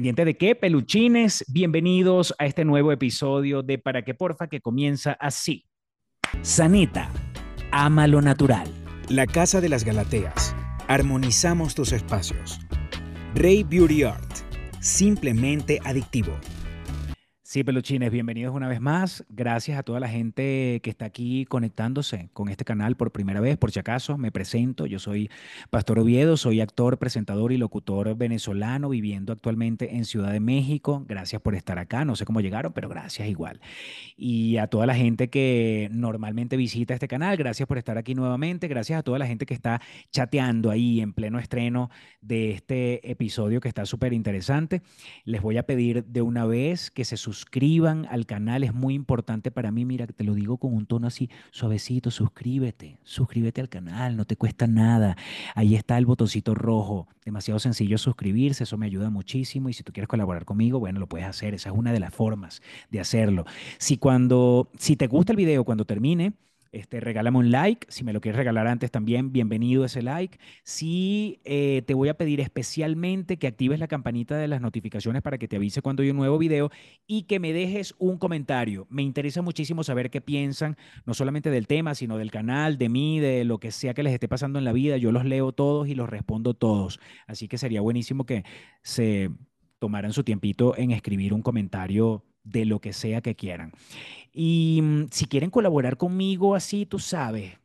[0.00, 5.12] Pendiente de qué, peluchines, bienvenidos a este nuevo episodio de Para que porfa que comienza
[5.20, 5.66] así.
[6.40, 7.10] Sanita,
[7.70, 8.66] ama lo natural.
[9.10, 10.56] La Casa de las Galateas.
[10.88, 12.58] Armonizamos tus espacios.
[13.34, 14.38] Rey Beauty Art.
[14.80, 16.32] Simplemente adictivo.
[17.50, 19.24] Sí, peluchines, bienvenidos una vez más.
[19.28, 23.56] Gracias a toda la gente que está aquí conectándose con este canal por primera vez.
[23.56, 24.86] Por si acaso, me presento.
[24.86, 25.32] Yo soy
[25.68, 31.04] Pastor Oviedo, soy actor, presentador y locutor venezolano viviendo actualmente en Ciudad de México.
[31.08, 32.04] Gracias por estar acá.
[32.04, 33.60] No sé cómo llegaron, pero gracias igual.
[34.16, 38.68] Y a toda la gente que normalmente visita este canal, gracias por estar aquí nuevamente.
[38.68, 39.80] Gracias a toda la gente que está
[40.12, 41.90] chateando ahí en pleno estreno
[42.20, 44.82] de este episodio que está súper interesante.
[45.24, 48.94] Les voy a pedir de una vez que se suscriban suscriban al canal, es muy
[48.94, 49.84] importante para mí.
[49.86, 54.36] Mira, te lo digo con un tono así suavecito, suscríbete, suscríbete al canal, no te
[54.36, 55.16] cuesta nada.
[55.54, 59.92] Ahí está el botoncito rojo, demasiado sencillo suscribirse, eso me ayuda muchísimo y si tú
[59.92, 63.46] quieres colaborar conmigo, bueno, lo puedes hacer, esa es una de las formas de hacerlo.
[63.78, 66.34] Si cuando, si te gusta el video cuando termine,
[66.72, 67.86] este, regálame un like.
[67.90, 70.38] Si me lo quieres regalar antes también, bienvenido ese like.
[70.62, 75.38] Sí, eh, te voy a pedir especialmente que actives la campanita de las notificaciones para
[75.38, 76.70] que te avise cuando hay un nuevo video
[77.06, 78.86] y que me dejes un comentario.
[78.88, 83.18] Me interesa muchísimo saber qué piensan, no solamente del tema, sino del canal, de mí,
[83.18, 84.96] de lo que sea que les esté pasando en la vida.
[84.96, 87.00] Yo los leo todos y los respondo todos.
[87.26, 88.44] Así que sería buenísimo que
[88.82, 89.30] se
[89.80, 93.72] tomaran su tiempito en escribir un comentario de lo que sea que quieran.
[94.32, 97.58] Y mm, si quieren colaborar conmigo así, tú sabes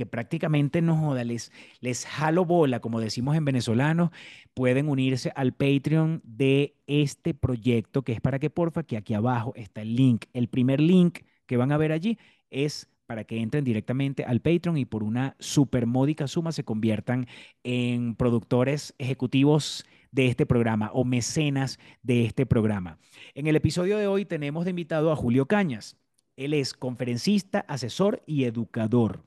[0.00, 4.12] que prácticamente no joda, les, les jalo bola, como decimos en venezolano,
[4.54, 9.52] pueden unirse al Patreon de este proyecto que es para que porfa, que aquí abajo
[9.56, 10.24] está el link.
[10.32, 14.78] El primer link que van a ver allí es para que entren directamente al Patreon
[14.78, 17.26] y por una super módica suma se conviertan
[17.64, 22.98] en productores ejecutivos de este programa o mecenas de este programa.
[23.34, 25.96] En el episodio de hoy tenemos de invitado a Julio Cañas.
[26.36, 29.22] Él es conferencista, asesor y educador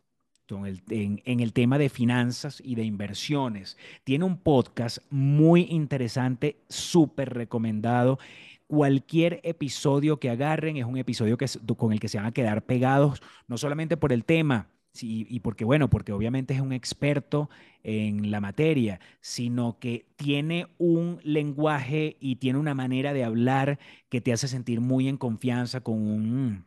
[0.89, 3.77] en, el tema de finanzas y de inversiones.
[4.03, 8.19] Tiene un podcast muy interesante, súper recomendado.
[8.67, 12.63] Cualquier episodio que agarren es un episodio que, con el que se van a quedar
[12.63, 17.49] pegados, no solamente por el tema, Sí, y porque, bueno, porque obviamente es un experto
[17.81, 24.21] en la materia, sino que tiene un lenguaje y tiene una manera de hablar que
[24.21, 26.65] te hace sentir muy en confianza con un...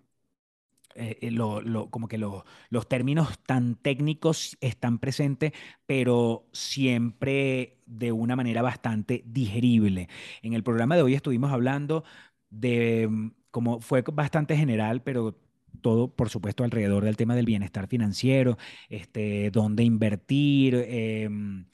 [0.95, 5.53] Eh, eh, lo, como que los términos tan técnicos están presentes,
[5.87, 10.09] pero siempre de una manera bastante digerible.
[10.43, 12.05] En el programa de hoy estuvimos hablando
[12.51, 15.39] de, mm, como fue bastante general, pero
[15.77, 21.67] todo, por supuesto, alrededor del tema del bienestar financiero, este, dónde invertir, em,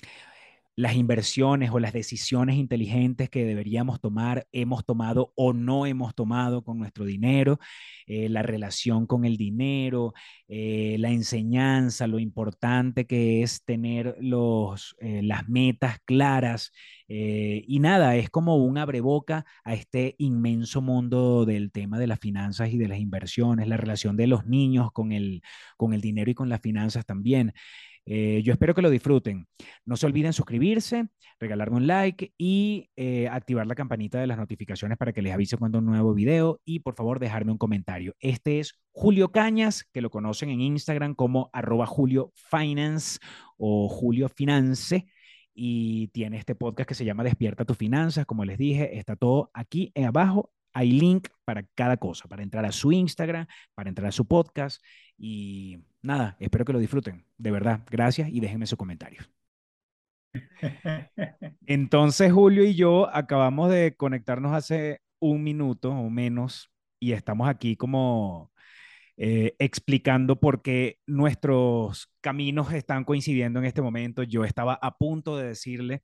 [0.77, 6.63] las inversiones o las decisiones inteligentes que deberíamos tomar, hemos tomado o no hemos tomado
[6.65, 7.59] con nuestro dinero,
[8.07, 10.15] eh, la relación con el dinero,
[10.49, 16.73] eh, la enseñanza, lo importante que es tener los, eh, las metas claras.
[17.15, 22.71] y nada, es como un abreboca a este inmenso mundo del tema de las finanzas
[22.71, 25.43] y de las inversiones, la relación de los niños con el,
[25.77, 27.53] con el dinero y con las finanzas también.
[28.05, 29.47] Eh, yo espero que lo disfruten.
[29.85, 31.09] No se olviden suscribirse,
[31.39, 35.57] regalarme un like y eh, activar la campanita de las notificaciones para que les avise
[35.57, 38.15] cuando un nuevo video y por favor dejarme un comentario.
[38.19, 43.19] Este es Julio Cañas, que lo conocen en Instagram como arroba Julio Finance
[43.57, 45.07] o Julio Finance
[45.55, 48.27] y tiene este podcast que se llama Despierta tus finanzas.
[48.27, 50.51] Como les dije, está todo aquí abajo.
[50.75, 54.83] Hay link para cada cosa, para entrar a su Instagram, para entrar a su podcast
[55.25, 57.25] y nada, espero que lo disfruten.
[57.39, 59.31] De verdad, gracias y déjenme sus comentarios.
[61.67, 67.77] Entonces, Julio y yo acabamos de conectarnos hace un minuto o menos y estamos aquí
[67.77, 68.51] como
[69.17, 74.25] eh, explicando por qué nuestros caminos están coincidiendo en este momento.
[74.25, 76.03] Yo estaba a punto de decirle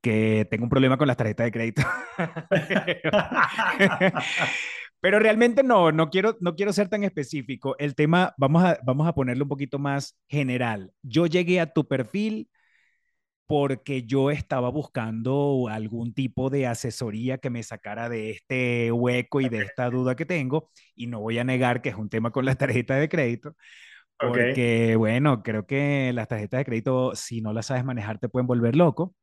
[0.00, 1.82] que tengo un problema con las tarjetas de crédito.
[5.02, 7.74] Pero realmente no, no quiero, no quiero ser tan específico.
[7.80, 10.92] El tema, vamos a, vamos a ponerlo un poquito más general.
[11.02, 12.48] Yo llegué a tu perfil
[13.48, 19.48] porque yo estaba buscando algún tipo de asesoría que me sacara de este hueco y
[19.48, 20.70] de esta duda que tengo.
[20.94, 23.56] Y no voy a negar que es un tema con las tarjetas de crédito.
[24.16, 28.46] Porque, bueno, creo que las tarjetas de crédito, si no las sabes manejar, te pueden
[28.46, 29.16] volver loco.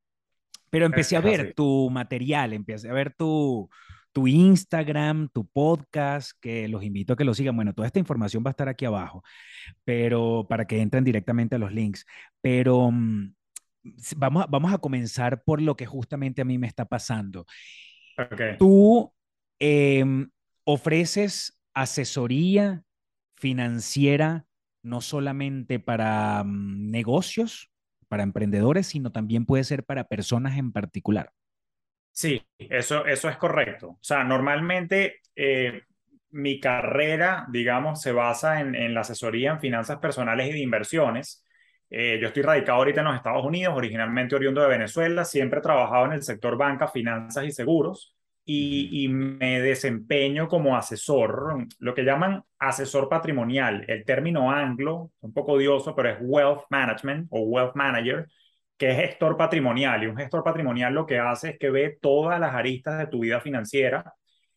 [0.69, 3.69] Pero empecé a ver tu material, empecé a ver tu,
[4.11, 7.55] tu Instagram, tu podcast, que los invito a que lo sigan.
[7.55, 9.23] Bueno, toda esta información va a estar aquí abajo,
[9.83, 12.05] pero para que entren directamente a los links.
[12.41, 13.33] Pero mm,
[14.17, 17.45] vamos, a, vamos a comenzar por lo que justamente a mí me está pasando.
[18.17, 18.57] Okay.
[18.57, 19.13] Tú
[19.59, 20.29] em,
[20.63, 22.83] ofreces asesoría
[23.35, 24.45] financiera
[24.83, 27.71] no solamente para mm, negocios,
[28.07, 31.31] para emprendedores, sino también puede ser para personas en particular.
[32.11, 33.87] Sí, eso, eso es correcto.
[33.89, 35.83] O sea, normalmente eh,
[36.31, 41.45] mi carrera, digamos, se basa en, en, la asesoría en finanzas personales y de inversiones.
[41.89, 45.63] Eh, yo estoy radicado ahorita en los Estados Unidos, originalmente oriundo de Venezuela, siempre he
[45.63, 48.15] trabajado en el sector banca, finanzas y seguros
[48.51, 53.85] y, me desempeño como asesor, lo que llaman asesor patrimonial.
[53.87, 58.27] El término anglo, un poco odioso, pero es wealth management o wealth manager,
[58.79, 60.03] que es gestor patrimonial.
[60.03, 63.19] Y un gestor patrimonial lo que hace es que ve todas las aristas de tu
[63.19, 64.13] vida financiera,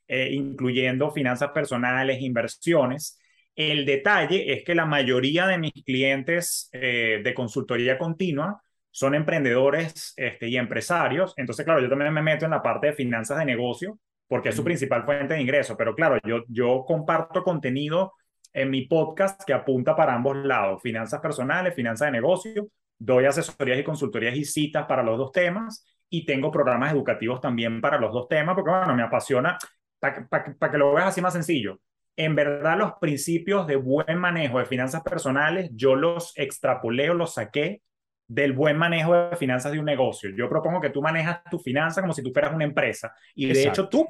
[0.08, 3.18] eh, incluyendo finanzas personales, inversiones.
[3.56, 10.14] El detalle es que la mayoría de mis clientes eh, de consultoría continua son emprendedores
[10.16, 11.34] este, y empresarios.
[11.36, 13.98] Entonces, claro, yo también me meto en la parte de finanzas de negocio
[14.28, 15.76] porque es su principal fuente de ingreso.
[15.76, 18.12] Pero claro, yo, yo comparto contenido
[18.52, 22.68] en mi podcast que apunta para ambos lados, finanzas personales, finanzas de negocio.
[23.04, 27.80] Doy asesorías y consultorías y citas para los dos temas y tengo programas educativos también
[27.80, 29.58] para los dos temas porque, bueno, me apasiona.
[29.98, 31.80] Para que lo veas así más sencillo,
[32.16, 37.34] en verdad los principios de buen manejo de finanzas personales, yo los extrapolé o los
[37.34, 37.82] saqué
[38.28, 40.30] del buen manejo de finanzas de un negocio.
[40.30, 43.12] Yo propongo que tú manejas tu finanza como si tú fueras una empresa.
[43.34, 44.06] Y de hecho, tú,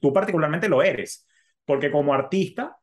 [0.00, 1.26] tú particularmente lo eres.
[1.64, 2.76] Porque como artista,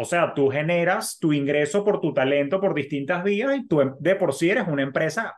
[0.00, 4.14] o sea, tú generas tu ingreso por tu talento por distintas vías y tú de
[4.14, 5.34] por sí eres una empresa.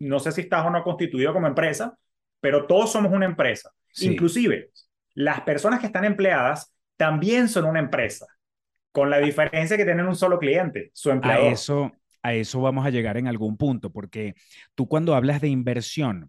[0.00, 1.96] No sé si estás o no constituido como empresa,
[2.40, 3.70] pero todos somos una empresa.
[4.00, 4.70] Inclusive,
[5.14, 8.26] las personas que están empleadas también son una empresa,
[8.90, 11.46] con la diferencia que tienen un solo cliente, su empleador.
[11.46, 11.92] A eso,
[12.24, 14.34] a eso vamos a llegar en algún punto, porque
[14.74, 16.28] tú cuando hablas de inversión,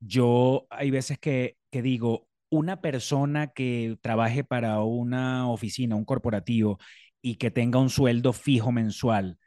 [0.00, 6.78] yo hay veces que, que digo, una persona que trabaje para una oficina, un corporativo
[7.22, 9.38] y que tenga un sueldo fijo mensual,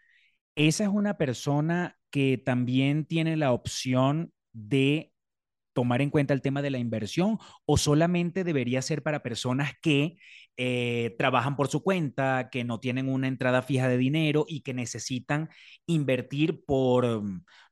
[0.55, 5.11] esa es una persona que también tiene la opción de
[5.73, 10.17] tomar en cuenta el tema de la inversión o solamente debería ser para personas que
[10.57, 14.73] eh, trabajan por su cuenta, que no tienen una entrada fija de dinero y que
[14.73, 15.49] necesitan
[15.85, 17.23] invertir por,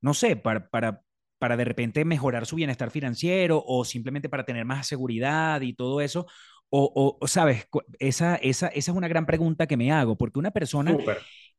[0.02, 1.02] no sé, para, para,
[1.40, 6.02] para de repente mejorar su bienestar financiero o simplemente para tener más seguridad y todo
[6.02, 6.28] eso.
[6.75, 7.68] O, o sabes,
[8.00, 10.98] esa, esa, esa es una gran pregunta que me hago, porque una persona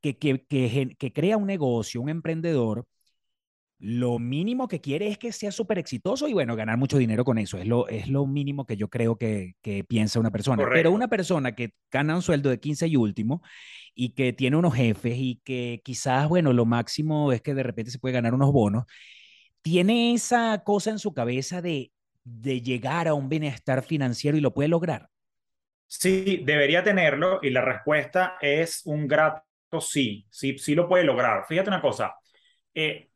[0.01, 2.85] que, que, que, que crea un negocio, un emprendedor,
[3.79, 7.39] lo mínimo que quiere es que sea súper exitoso y bueno, ganar mucho dinero con
[7.39, 7.59] eso.
[7.59, 10.65] Es lo, es lo mínimo que yo creo que, que piensa una persona.
[10.73, 13.43] Pero una persona que gana un sueldo de 15 y último
[13.95, 17.91] y que tiene unos jefes y que quizás, bueno, lo máximo es que de repente
[17.91, 18.85] se puede ganar unos bonos,
[19.63, 21.93] tiene esa cosa en su cabeza de,
[22.25, 25.09] de llegar a un bienestar financiero y lo puede lograr.
[25.87, 29.45] Sí, debería tenerlo y la respuesta es un grato
[29.81, 31.45] sí, sí, sí lo puede lograr.
[31.47, 32.15] Fíjate una cosa,
[32.75, 33.09] eh,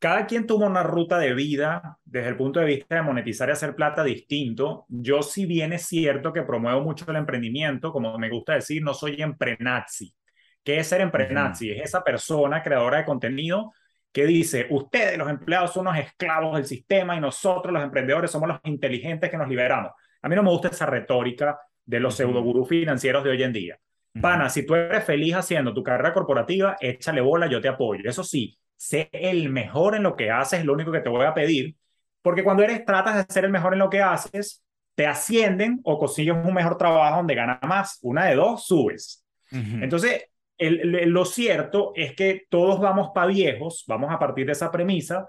[0.00, 3.52] cada quien tuvo una ruta de vida desde el punto de vista de monetizar y
[3.52, 4.86] hacer plata distinto.
[4.88, 8.94] Yo, si bien es cierto que promuevo mucho el emprendimiento, como me gusta decir, no
[8.94, 10.14] soy emprenazi.
[10.62, 11.70] ¿Qué es ser emprenazi?
[11.70, 13.72] Es esa persona creadora de contenido
[14.18, 18.48] que dice, ustedes los empleados son unos esclavos del sistema y nosotros los emprendedores somos
[18.48, 19.92] los inteligentes que nos liberamos.
[20.20, 23.78] A mí no me gusta esa retórica de los uh financieros de hoy en día.
[24.20, 28.10] Pana, si tú eres feliz haciendo tu carrera corporativa, échale bola, yo te apoyo.
[28.10, 31.24] Eso sí, sé el mejor en lo que haces, es lo único que te voy
[31.24, 31.76] a pedir,
[32.20, 34.64] porque cuando eres, tratas de ser el mejor en lo que haces,
[34.96, 38.00] te ascienden o consigues un mejor trabajo donde ganas más.
[38.02, 39.24] Una de dos, subes.
[39.52, 40.24] Entonces,
[40.58, 45.26] lo cierto es que todos vamos para viejos, vamos a partir de esa premisa,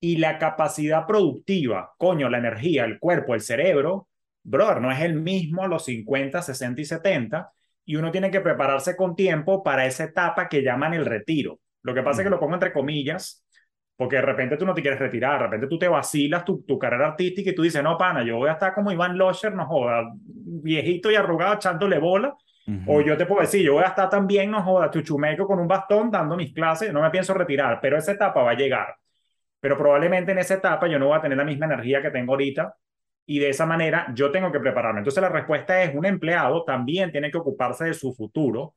[0.00, 4.08] y la capacidad productiva, coño, la energía, el cuerpo, el cerebro,
[4.42, 7.52] brother, no es el mismo a los 50, 60 y 70,
[7.84, 11.60] y uno tiene que prepararse con tiempo para esa etapa que llaman el retiro.
[11.82, 13.44] Lo que pasa es que lo pongo entre comillas,
[13.96, 16.78] porque de repente tú no te quieres retirar, de repente tú te vacilas tu, tu
[16.78, 19.66] carrera artística y tú dices, no, pana, yo voy a estar como Iván Losher, no
[19.66, 22.34] joda, viejito y arrugado echándole bola.
[22.86, 25.66] O yo te puedo decir, yo voy a estar también, no joda, chuchumeco con un
[25.66, 28.94] bastón dando mis clases, no me pienso retirar, pero esa etapa va a llegar.
[29.60, 32.32] Pero probablemente en esa etapa yo no voy a tener la misma energía que tengo
[32.32, 32.74] ahorita
[33.26, 35.00] y de esa manera yo tengo que prepararme.
[35.00, 38.74] Entonces la respuesta es, un empleado también tiene que ocuparse de su futuro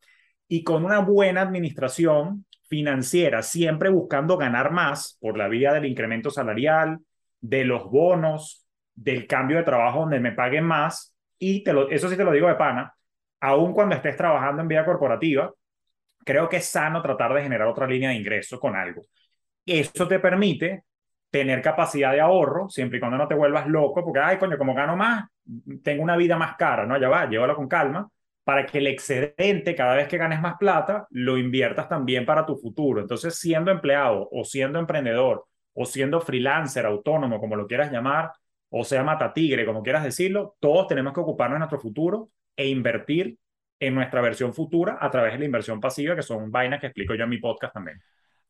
[0.48, 6.32] y con una buena administración financiera, siempre buscando ganar más por la vía del incremento
[6.32, 7.00] salarial,
[7.40, 8.66] de los bonos,
[8.96, 11.16] del cambio de trabajo donde me paguen más.
[11.38, 12.95] Y te lo, eso sí te lo digo de pana,
[13.46, 15.54] aun cuando estés trabajando en vía corporativa,
[16.26, 19.04] creo que es sano tratar de generar otra línea de ingreso con algo.
[19.66, 20.84] Eso te permite
[21.30, 24.74] tener capacidad de ahorro, siempre y cuando no te vuelvas loco, porque, ay, coño, como
[24.74, 25.26] gano más,
[25.84, 26.98] tengo una vida más cara, ¿no?
[26.98, 28.10] Ya va, llévalo con calma,
[28.44, 32.56] para que el excedente, cada vez que ganes más plata, lo inviertas también para tu
[32.56, 33.02] futuro.
[33.02, 38.32] Entonces, siendo empleado o siendo emprendedor o siendo freelancer, autónomo, como lo quieras llamar,
[38.70, 42.68] o sea, mata tigre, como quieras decirlo, todos tenemos que ocuparnos de nuestro futuro e
[42.68, 43.38] invertir
[43.80, 47.16] en nuestra versión futura a través de la inversión pasiva, que son vainas que explico
[47.16, 48.02] yo en mi podcast también.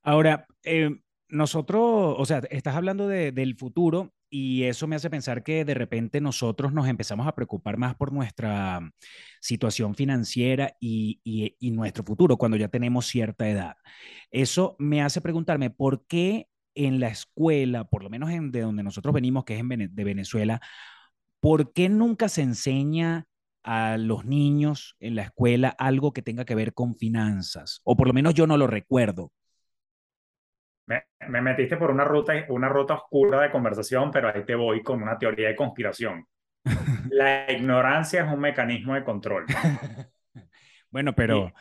[0.03, 0.91] Ahora, eh,
[1.29, 5.73] nosotros, o sea, estás hablando de, del futuro y eso me hace pensar que de
[5.73, 8.81] repente nosotros nos empezamos a preocupar más por nuestra
[9.39, 13.75] situación financiera y, y, y nuestro futuro cuando ya tenemos cierta edad.
[14.29, 18.83] Eso me hace preguntarme por qué en la escuela, por lo menos en, de donde
[18.83, 20.61] nosotros venimos, que es en, de Venezuela,
[21.39, 23.27] ¿por qué nunca se enseña
[23.65, 27.81] a los niños en la escuela algo que tenga que ver con finanzas?
[27.83, 29.31] O por lo menos yo no lo recuerdo.
[30.87, 34.83] Me, me, metiste por una ruta, una ruta oscura de conversación, pero ahí te voy
[34.83, 36.25] con una teoría de conspiración.
[37.09, 39.45] La ignorancia es un mecanismo de control.
[40.91, 41.51] bueno, pero...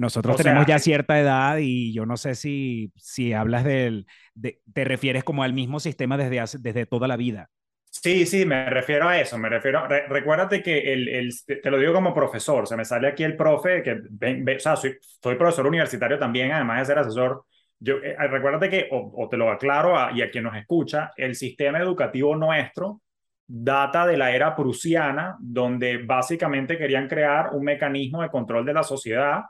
[0.00, 4.06] Nosotros o tenemos sea, ya cierta edad y yo no sé si, si hablas del,
[4.32, 7.50] de, te refieres como al mismo sistema desde, hace, desde toda la vida.
[7.92, 11.78] Sí, sí, me refiero a eso, me refiero, re, recuérdate que el, el, te lo
[11.78, 16.18] digo como profesor, se me sale aquí el profe, que o sea, soy, profesor universitario
[16.18, 17.44] también, además de ser asesor,
[17.80, 21.10] yo, eh, recuérdate que, o, o, te lo aclaro a, y a quien nos escucha,
[21.16, 23.02] el sistema educativo nuestro
[23.46, 28.84] data de la era prusiana, donde básicamente querían crear un mecanismo de control de la
[28.84, 29.42] sociedad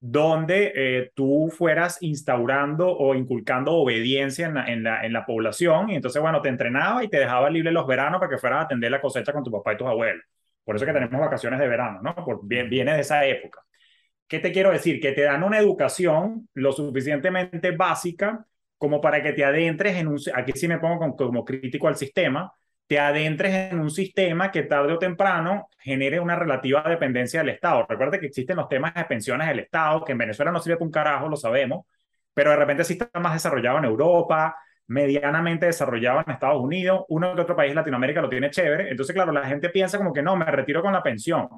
[0.00, 5.90] donde eh, tú fueras instaurando o inculcando obediencia en la, en, la, en la población
[5.90, 8.62] y entonces, bueno, te entrenaba y te dejaba libre los veranos para que fueras a
[8.62, 10.24] atender la cosecha con tu papá y tus abuelos.
[10.64, 12.14] Por eso que tenemos vacaciones de verano, ¿no?
[12.14, 13.60] Por, viene de esa época.
[14.28, 15.00] ¿Qué te quiero decir?
[15.00, 18.44] Que te dan una educación lo suficientemente básica
[18.76, 20.18] como para que te adentres en un...
[20.34, 22.52] Aquí sí me pongo como, como crítico al sistema,
[22.86, 27.84] te adentres en un sistema que tarde o temprano genere una relativa dependencia del Estado.
[27.88, 30.86] Recuerda que existen los temas de pensiones del Estado, que en Venezuela no sirve para
[30.86, 31.86] un carajo, lo sabemos,
[32.32, 34.56] pero de repente sí está más desarrollado en Europa,
[34.88, 38.90] medianamente desarrollado en Estados Unidos, uno que otro país de Latinoamérica lo tiene chévere.
[38.90, 41.48] Entonces, claro, la gente piensa como que no, me retiro con la pensión.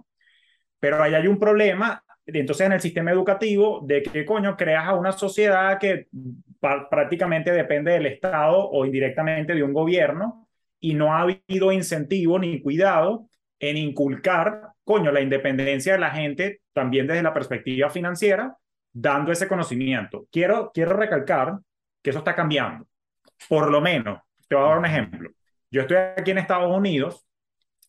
[0.80, 4.94] Pero ahí hay un problema, entonces en el sistema educativo, de que coño creas a
[4.94, 6.08] una sociedad que
[6.90, 10.47] prácticamente depende del Estado o indirectamente de un gobierno
[10.80, 16.60] y no ha habido incentivo ni cuidado en inculcar, coño, la independencia de la gente
[16.72, 18.56] también desde la perspectiva financiera,
[18.92, 20.26] dando ese conocimiento.
[20.30, 21.58] Quiero, quiero recalcar
[22.02, 22.86] que eso está cambiando.
[23.48, 25.30] Por lo menos, te voy a dar un ejemplo.
[25.70, 27.26] Yo estoy aquí en Estados Unidos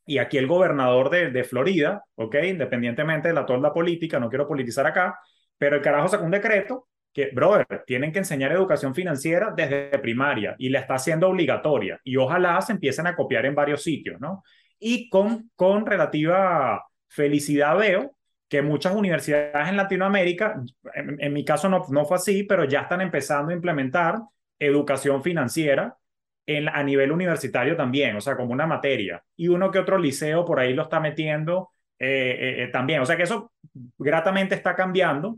[0.06, 2.36] y aquí el gobernador de, Florida, ¿ok?
[2.44, 5.20] Independientemente de la torda política, no quiero politizar acá,
[5.58, 6.89] pero el carajo sacó un decreto
[7.20, 12.16] que, brother, tienen que enseñar educación financiera desde primaria y la está haciendo obligatoria y
[12.16, 14.44] ojalá se empiecen a copiar en varios sitios, ¿no?
[14.80, 18.16] Y con, con relativa felicidad veo
[18.48, 23.02] que muchas universidades en Latinoamérica, en, mi caso no, no fue así, pero ya están
[23.02, 24.20] empezando a implementar
[24.58, 25.98] educación financiera
[26.46, 29.22] en, a nivel universitario también, o sea, como una materia.
[29.36, 33.02] Y uno que otro liceo por ahí lo está metiendo eh, eh, eh, también.
[33.02, 33.52] O sea que eso
[33.98, 35.38] gratamente está cambiando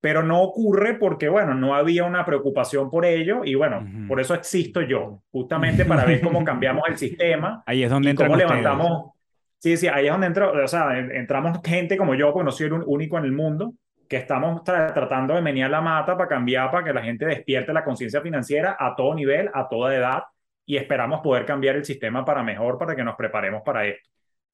[0.00, 4.08] pero no ocurre porque, bueno, no había una preocupación por ello y, bueno, uh -huh.
[4.08, 7.62] por eso existo yo, justamente para ver cómo cambiamos el sistema.
[7.66, 9.12] Ahí es donde y cómo levantamos.
[9.58, 12.68] Sí, sí, ahí es donde entro, o sea, entramos gente como yo, porque no soy
[12.68, 13.74] el único en el mundo,
[14.08, 17.70] que estamos tra tratando de menear la mata para cambiar, para que la gente despierte
[17.74, 20.22] la conciencia financiera a todo nivel, a toda edad,
[20.64, 24.08] y esperamos poder cambiar el sistema para mejor, para que nos preparemos para esto.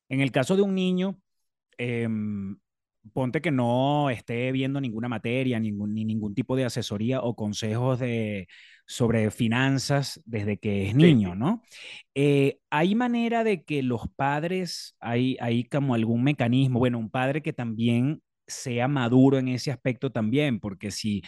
[0.09, 1.15] En el caso de un niño,
[1.79, 2.09] eh,
[3.13, 7.99] ponte que no esté viendo ninguna materia, ningún, ni ningún tipo de asesoría o consejos
[7.99, 8.49] de,
[8.87, 11.39] sobre finanzas desde que es niño, sí.
[11.39, 11.63] ¿no?
[12.15, 17.43] Eh, ¿Hay manera de que los padres, hay, hay como algún mecanismo, bueno, un padre
[17.43, 21.23] que también sea maduro en ese aspecto también, porque si,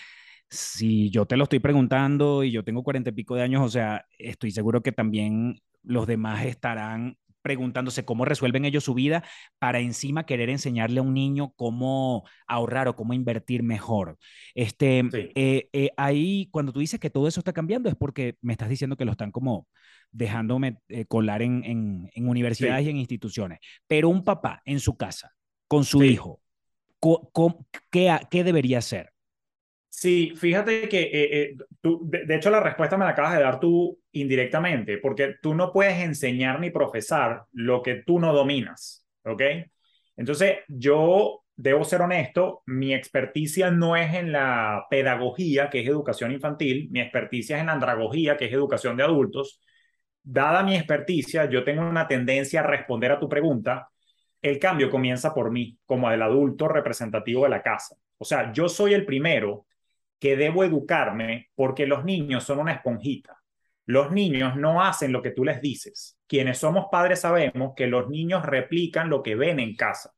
[0.48, 3.68] si yo te lo estoy preguntando y yo tengo cuarenta y pico de años, o
[3.68, 9.24] sea, estoy seguro que también los demás estarán preguntándose cómo resuelven ellos su vida
[9.58, 14.18] para encima querer enseñarle a un niño cómo ahorrar o cómo invertir mejor.
[14.54, 15.30] Este, sí.
[15.34, 18.68] eh, eh, ahí, cuando tú dices que todo eso está cambiando, es porque me estás
[18.68, 19.66] diciendo que lo están como
[20.10, 22.88] dejándome eh, colar en, en, en universidades sí.
[22.88, 23.58] y en instituciones.
[23.86, 25.32] Pero un papá en su casa,
[25.66, 26.06] con su sí.
[26.06, 26.40] hijo,
[27.90, 29.12] ¿qué, ¿qué debería hacer?
[29.88, 33.42] Sí, fíjate que eh, eh, tú, de, de, hecho la respuesta me la acabas de
[33.42, 39.04] dar tú indirectamente, porque tú no puedes enseñar ni profesar lo que tú no dominas,
[39.24, 39.42] ¿ok?
[40.16, 46.32] Entonces, yo debo ser honesto, mi experticia no es en la pedagogía, que es educación
[46.32, 49.60] infantil, mi experticia es en la andragogía, que es educación de adultos.
[50.22, 53.88] Dada mi experticia, yo tengo una tendencia a responder a tu pregunta.
[54.42, 57.96] El cambio comienza por mí, como el adulto representativo de la casa.
[58.18, 59.66] O sea, yo soy el primero
[60.18, 63.38] que debo educarme porque los niños son una esponjita.
[63.86, 66.18] Los niños no hacen lo que tú les dices.
[66.26, 70.12] Quienes somos padres sabemos que los niños replican lo que ven en casa.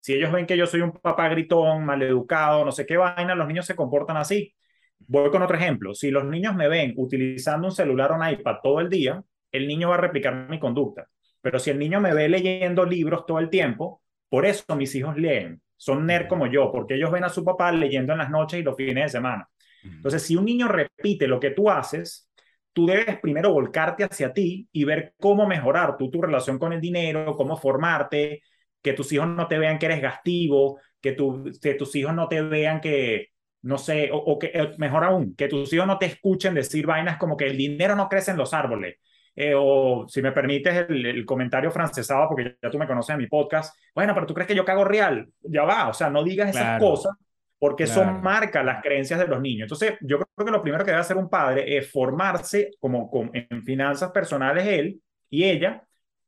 [0.00, 3.46] Si ellos ven que yo soy un papá gritón, maleducado, no sé qué vaina, los
[3.46, 4.52] niños se comportan así.
[4.98, 5.94] Voy con otro ejemplo.
[5.94, 9.68] Si los niños me ven utilizando un celular o un iPad todo el día, el
[9.68, 11.06] niño va a replicar mi conducta.
[11.40, 15.16] Pero si el niño me ve leyendo libros todo el tiempo, por eso mis hijos
[15.16, 15.62] leen.
[15.82, 18.62] Son nerd como yo, porque ellos ven a su papá leyendo en las noches y
[18.62, 19.48] los fines de semana.
[19.82, 22.30] Entonces, si un niño repite lo que tú haces,
[22.72, 26.80] tú debes primero volcarte hacia ti y ver cómo mejorar tú tu relación con el
[26.80, 28.42] dinero, cómo formarte,
[28.80, 31.16] que tus hijos no te vean que eres gastivo, que,
[31.60, 33.30] que tus hijos no te vean que,
[33.62, 37.18] no sé, o, que eh, mejor aún, que tus hijos no te escuchen decir vainas
[37.18, 38.98] como que el dinero no crece en los árboles.
[39.34, 43.28] Eh, o si me permites el, comentario francesado, porque ya tú me conoces en mi
[43.28, 46.50] podcast, bueno, pero tú crees que yo cago real, ya va, o sea, no digas
[46.50, 47.14] esas cosas
[47.62, 49.66] porque son marca las creencias de los niños.
[49.66, 53.62] Entonces, yo creo que lo primero que debe hacer un padre es formarse como, en
[53.62, 55.84] finanzas personales él y ella,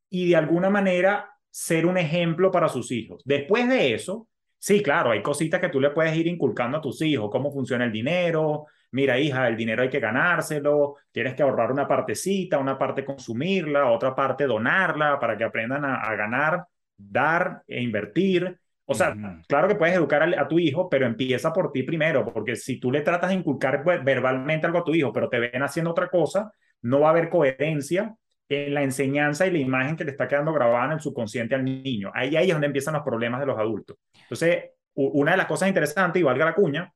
[0.08, 3.20] y de alguna manera ser un ejemplo para sus hijos.
[3.25, 4.28] Después de eso,
[4.61, 7.84] sí, claro, hay cositas que tú le puedes ir inculcando a tus hijos, cómo funciona
[7.84, 8.66] el dinero.
[8.95, 13.91] Mira, hija, el dinero hay que ganárselo, tienes que ahorrar una partecita, una parte consumirla,
[13.91, 16.65] otra parte donarla para que aprendan a, a ganar,
[16.97, 18.57] dar e invertir.
[18.85, 19.17] O sea,
[19.49, 22.93] claro que puedes educar a, tu hijo, pero empieza por ti primero, porque si tú
[22.93, 26.53] le tratas de inculcar verbalmente algo a tu hijo, pero te ven haciendo otra cosa,
[26.83, 28.15] no va a haber coherencia
[28.49, 31.65] en la enseñanza y la imagen que le está quedando grabada en el subconsciente al
[31.65, 32.13] niño.
[32.15, 33.97] Ahí, ahí es donde empiezan los problemas de los adultos.
[34.23, 36.94] Entonces, una de las cosas interesantes, y valga la cuña,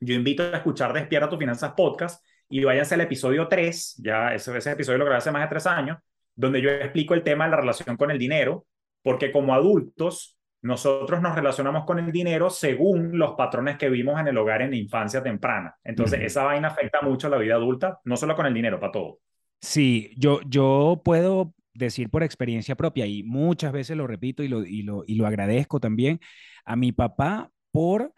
[0.00, 4.56] yo invito a escuchar Despierta tu Finanzas Podcast y váyanse al episodio 3, ya ese,
[4.56, 5.98] ese episodio lo grabé hace más de tres años,
[6.34, 8.66] donde yo explico el tema de la relación con el dinero,
[9.02, 14.28] porque como adultos nosotros nos relacionamos con el dinero según los patrones que vimos en
[14.28, 15.74] el hogar en la infancia temprana.
[15.84, 18.92] Entonces, esa vaina afecta mucho a la vida adulta, no solo con el dinero, para
[18.92, 19.20] todo.
[19.60, 24.64] Sí, yo, yo puedo decir por experiencia propia y muchas veces lo repito y lo,
[24.64, 26.20] y lo, y lo agradezco también
[26.64, 28.12] a mi papá por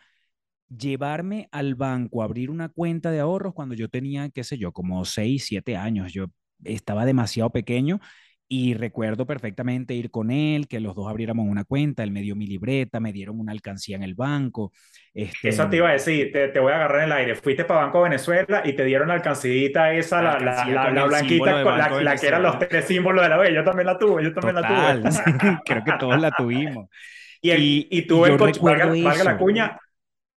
[0.79, 4.73] llevarme al banco a abrir una cuenta de ahorros cuando yo tenía, qué sé yo,
[4.73, 6.13] como 6, 7 años.
[6.13, 6.27] Yo
[6.65, 8.01] estaba demasiado pequeño
[8.49, 12.37] y recuerdo perfectamente ir con él, que los dos abriéramos una cuenta, él me dio
[12.37, 14.73] mi libreta, me dieron una alcancía en el banco.
[15.15, 15.49] Este...
[15.49, 17.35] Eso te iba a decir, te, te, voy a agarrar en el aire.
[17.35, 21.65] Fuiste para Banco Venezuela y te dieron la esa, la, la, la, blanquita,
[22.03, 23.55] la, que eran los tres símbolos de la B.
[23.55, 25.61] Yo también la tuve, yo también la tuve.
[25.65, 26.89] Creo que todos la tuvimos.
[27.45, 29.77] Y, el, y, y tuve el coche, valga la cuña,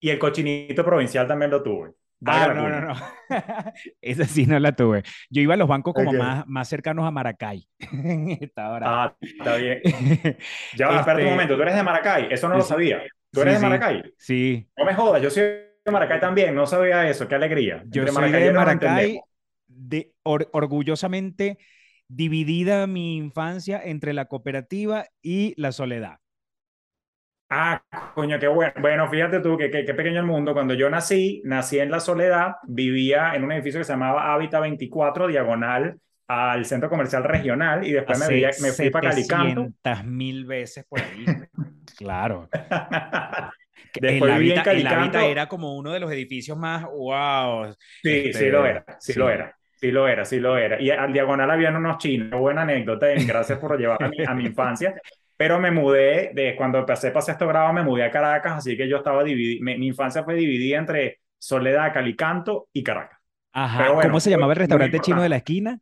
[0.05, 1.93] y el cochinito provincial también lo tuve.
[2.27, 2.95] Ah, no, no, no.
[4.03, 5.03] Esa sí no la tuve.
[5.31, 7.67] Yo iba a los bancos como más, más cercanos a Maracay.
[8.57, 9.81] Ah, está bien.
[10.77, 11.57] Ya, va, espera un este, momento.
[11.57, 12.29] ¿Tú eres de Maracay?
[12.31, 13.03] Eso no lo sabía.
[13.33, 14.03] ¿Tú eres de Maracay?
[14.19, 14.69] Sí.
[14.77, 16.55] No me jodas, yo soy de Maracay también.
[16.55, 17.27] No sabía eso.
[17.27, 17.83] Qué alegría.
[17.87, 19.21] Yo soy de Maracay,
[19.67, 21.57] de, orgullosamente
[22.09, 26.19] dividida mi infancia entre la cooperativa y la soledad.
[27.50, 27.83] Ah,
[28.14, 28.72] coño, qué bueno.
[28.80, 30.54] Bueno, fíjate tú, que, qué pequeño el mundo.
[30.54, 34.62] Cuando yo nací, nací en La Soledad, vivía en un edificio que se llamaba Hábitat
[34.62, 39.68] 24, diagonal al centro comercial regional, y después me, me, fui para Calicanto.
[40.04, 41.24] mil veces por ahí.
[41.98, 42.48] claro.
[44.00, 47.74] después el, Hábitat, el era como uno de los edificios más, wow.
[48.02, 49.54] Sí, sí lo era, sí, lo era.
[49.76, 50.80] Sí lo era, sí lo era.
[50.80, 52.40] Y al diagonal habían unos chinos.
[52.40, 53.09] Buena anécdota.
[53.26, 54.94] Gracias por llevar a mi infancia.
[55.37, 58.88] Pero me mudé, de cuando empecé para sexto grado, me mudé a Caracas, así que
[58.88, 63.18] yo estaba dividido, mi, infancia fue dividida entre Soledad, Calicanto y Caracas.
[63.53, 65.81] Ajá, ¿cómo se llamaba el restaurante chino de la esquina?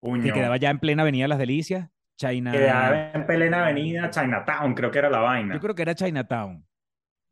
[0.00, 1.88] Que quedaba ya en plena Avenida Las Delicias.
[2.16, 2.52] China...
[2.52, 5.54] Quedaba en plena Avenida Chinatown, creo que era la vaina.
[5.54, 6.64] Yo creo que era Chinatown.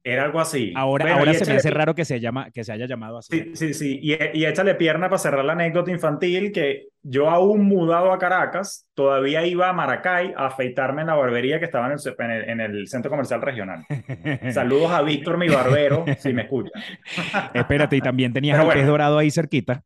[0.03, 0.73] Era algo así.
[0.77, 3.39] Ahora, ahora se me hace raro que se, llama, que se haya llamado así.
[3.39, 4.01] Sí, sí, sí.
[4.03, 8.87] Y, y échale pierna para cerrar la anécdota infantil que yo aún mudado a Caracas,
[8.95, 12.89] todavía iba a Maracay a afeitarme en la barbería que estaba en el, en el,
[12.89, 13.85] centro comercial regional.
[14.53, 16.71] Saludos a Víctor, mi barbero, si me escucha.
[17.55, 19.83] Espérate, y también tenías el pez dorado ahí cerquita.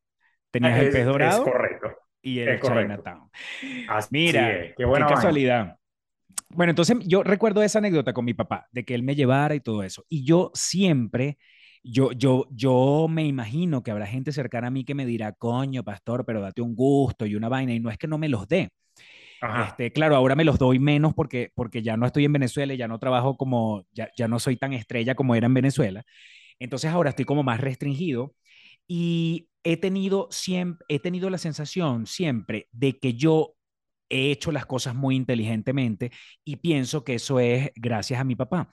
[0.50, 1.44] Tenías el pez dorado.
[1.44, 1.88] Es correcto.
[2.22, 3.30] Y el Chinatown.
[4.10, 5.76] Mira, qué, buena qué casualidad.
[6.54, 9.60] Bueno, entonces yo recuerdo esa anécdota con mi papá, de que él me llevara y
[9.60, 10.04] todo eso.
[10.08, 11.38] Y yo siempre,
[11.82, 15.82] yo, yo, yo me imagino que habrá gente cercana a mí que me dirá, coño,
[15.82, 17.74] pastor, pero date un gusto y una vaina.
[17.74, 18.70] Y no es que no me los dé.
[19.66, 22.76] Este, claro, ahora me los doy menos porque, porque ya no estoy en Venezuela y
[22.78, 26.04] ya no trabajo como, ya, ya no soy tan estrella como era en Venezuela.
[26.58, 28.34] Entonces ahora estoy como más restringido
[28.86, 33.54] y he tenido, siempre, he tenido la sensación siempre de que yo
[34.14, 36.12] he hecho las cosas muy inteligentemente
[36.44, 38.68] y pienso que eso es gracias a mi papá.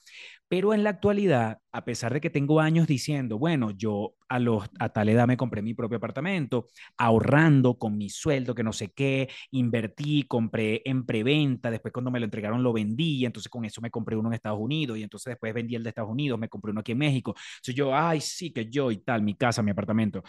[0.48, 5.08] Pero en la actualidad, a pesar de que tengo años diciendo, bueno, yo a, tal
[5.10, 10.24] edad me compré mi propio apartamento, ahorrando con mi sueldo, que no sé qué, invertí,
[10.24, 14.18] compré en preventa, después cuando me lo entregaron lo vendí, entonces con eso me compré
[14.18, 16.82] uno en Estados Unidos y entonces después vendí el de Estados Unidos, me compré uno
[16.82, 17.34] aquí en México.
[17.56, 20.22] Entonces yo, ay, sí, que yo y tal, mi casa, mi apartamento.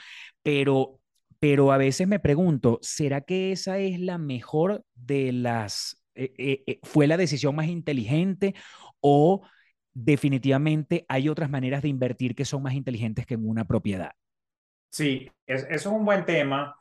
[0.43, 1.01] Pero
[1.43, 6.63] pero a veces me pregunto, ¿será que esa es la mejor de las, eh, eh,
[6.69, 8.55] eh, fue la decisión más inteligente
[9.01, 9.43] o
[9.93, 14.13] definitivamente hay otras maneras de invertir que son más inteligentes que en una propiedad?
[14.91, 16.77] Sí, es, eso es un buen tema.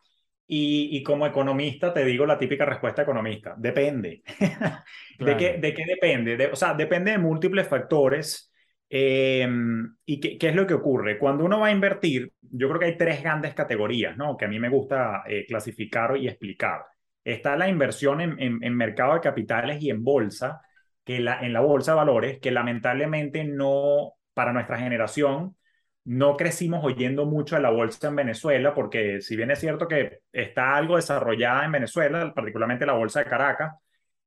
[0.45, 4.21] Y, y, como economista te digo la típica respuesta economista, depende.
[5.17, 6.51] ¿De, qué, ¿De qué depende?
[6.51, 8.50] o sea, depende de múltiples factores
[8.93, 11.17] Em, ¿Y qué, es lo que ocurre?
[11.17, 14.35] Cuando uno va a invertir, yo creo que hay tres grandes categorías, ¿no?
[14.35, 16.85] Que a mí me gusta eh, clasificar y explicar.
[17.23, 20.61] Está la inversión en, en, mercado de capitales y en bolsa,
[21.05, 25.55] que en la bolsa de valores, que lamentablemente no, para nuestra generación,
[26.03, 30.19] no crecimos oyendo mucho de la bolsa en Venezuela, porque si bien es cierto que
[30.33, 33.73] está algo desarrollada en Venezuela, particularmente la bolsa de Caracas,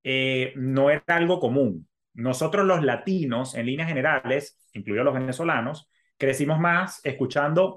[0.05, 1.87] eh, no es algo común.
[2.14, 7.77] Nosotros los latinos, en líneas generales, incluidos los venezolanos, crecimos más escuchando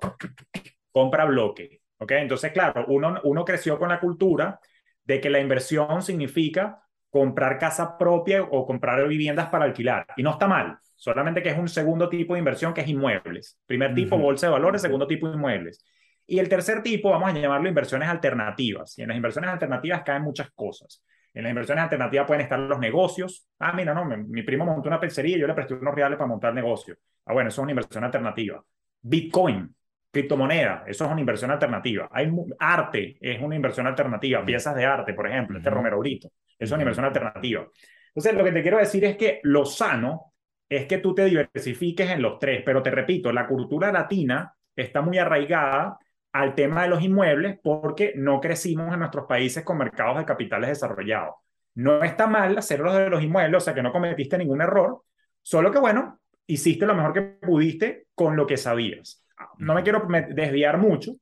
[0.91, 1.81] compra bloque.
[1.97, 2.11] ¿ok?
[2.13, 4.59] Entonces, claro, uno, uno creció con la cultura
[5.03, 10.05] de que la inversión significa comprar casa propia o comprar viviendas para alquilar.
[10.17, 13.57] Y no está mal, solamente que es un segundo tipo de inversión que es inmuebles.
[13.65, 15.83] Primer tipo, bolsa de valores, segundo tipo, inmuebles.
[16.25, 18.97] Y el tercer tipo, vamos a llamarlo inversiones alternativas.
[18.99, 21.01] Y en las inversiones alternativas caen muchas cosas.
[21.37, 23.47] En las inversiones alternativas pueden estar los negocios.
[23.59, 26.27] Ah, mira, no, mi, primo montó una pizzería y yo le presté unos reales para
[26.27, 26.95] montar negocio.
[27.27, 28.63] Ah, bueno, eso es una inversión alternativa.
[29.01, 29.71] Bitcoin,
[30.09, 32.09] criptomoneda, eso es una inversión alternativa.
[32.11, 34.43] Hay arte, es una inversión alternativa.
[34.43, 37.67] Piezas de arte, por ejemplo, este Romero Brito, es una inversión alternativa.
[38.07, 40.33] Entonces, lo que te quiero decir es que lo sano
[40.67, 45.03] es que tú te diversifiques en los tres, pero te repito, la cultura latina está
[45.03, 45.99] muy arraigada
[46.39, 50.69] al tema de los inmuebles porque no crecimos en nuestros países con mercados de capitales
[50.69, 51.35] desarrollados.
[51.73, 55.01] No está mal hacerlo de los inmuebles, o sea que no cometiste ningún error,
[55.41, 59.23] solo que bueno, hiciste lo mejor que pudiste con lo que sabías.
[59.57, 61.13] No me quiero desviar mucho,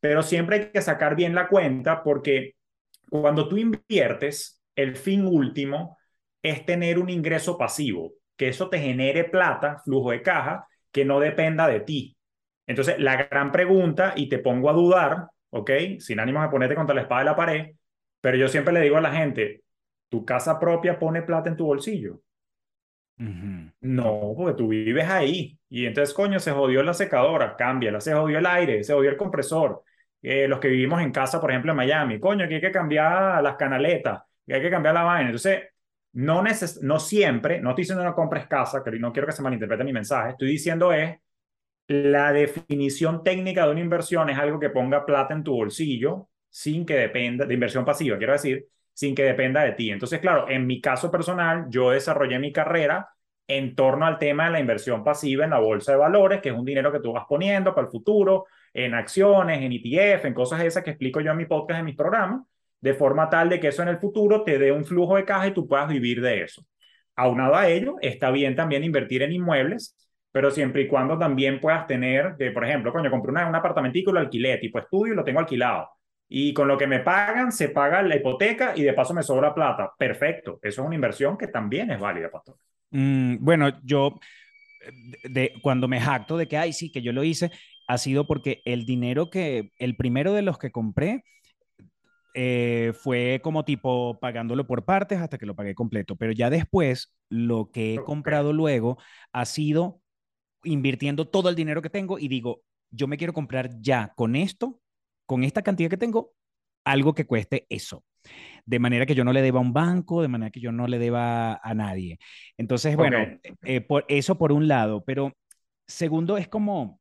[0.00, 2.54] pero siempre hay que sacar bien la cuenta porque
[3.10, 5.98] cuando tú inviertes, el fin último
[6.40, 11.20] es tener un ingreso pasivo, que eso te genere plata, flujo de caja, que no
[11.20, 12.16] dependa de ti.
[12.66, 15.70] Entonces, la gran pregunta, y te pongo a dudar, ¿ok?
[15.98, 17.74] Sin ánimo de ponerte contra la espada de la pared,
[18.20, 19.62] pero yo siempre le digo a la gente,
[20.08, 22.20] ¿tu casa propia pone plata en tu bolsillo?
[23.80, 25.58] No, porque tú vives ahí.
[25.68, 29.16] Y entonces, coño, se jodió la secadora, cámbiala, se jodió el aire, se jodió el
[29.16, 29.82] compresor.
[30.22, 33.42] Eh, los que vivimos en casa, por ejemplo, en Miami, coño, que hay que cambiar
[33.42, 35.30] las canaletas, que hay que cambiar la vaina.
[35.30, 35.62] Entonces,
[36.12, 36.44] no,
[36.82, 39.92] no siempre, no estoy diciendo no compres casa, que no quiero que se malinterprete mi
[39.92, 41.18] mensaje, estoy diciendo es
[41.88, 46.84] la definición técnica de una inversión es algo que ponga plata en tu bolsillo sin
[46.84, 49.90] que dependa, de inversión pasiva, quiero decir, sin que dependa de ti.
[49.90, 53.08] Entonces, claro, en mi caso personal, yo desarrollé mi carrera
[53.46, 56.54] en torno al tema de la inversión pasiva en la bolsa de valores, que es
[56.54, 60.62] un dinero que tú vas poniendo para el futuro, en acciones, en ETF, en cosas
[60.64, 62.42] esas que explico yo en mi podcast, en mis programas,
[62.80, 65.48] de forma tal de que eso en el futuro te dé un flujo de caja
[65.48, 66.64] y tú puedas vivir de eso.
[67.16, 69.96] Aunado a ello, está bien también invertir en inmuebles,
[70.32, 74.14] pero siempre y cuando también puedas tener, que, por ejemplo, coño, compré un apartamentico y
[74.14, 75.90] lo alquilé, tipo estudio y lo tengo alquilado.
[76.28, 79.54] Y con lo que me pagan, se paga la hipoteca y de paso me sobra
[79.54, 79.92] plata.
[79.98, 80.58] Perfecto.
[80.62, 82.56] Eso es una inversión que también es válida, pastor.
[82.90, 84.18] Mm, bueno, yo,
[85.24, 87.50] de, cuando me jacto de que, ay, sí, que yo lo hice,
[87.86, 91.24] ha sido porque el dinero que, el primero de los que compré,
[92.34, 96.16] eh, fue como tipo pagándolo por partes hasta que lo pagué completo.
[96.16, 98.96] Pero ya después, lo que he comprado luego
[99.32, 100.01] ha sido
[100.64, 104.80] invirtiendo todo el dinero que tengo y digo, yo me quiero comprar ya con esto,
[105.26, 106.34] con esta cantidad que tengo,
[106.84, 108.04] algo que cueste eso.
[108.64, 110.86] De manera que yo no le deba a un banco, de manera que yo no
[110.86, 112.18] le deba a nadie.
[112.56, 113.18] Entonces, bueno,
[113.62, 115.32] eh, por eso por un lado, pero
[115.86, 117.00] segundo es como,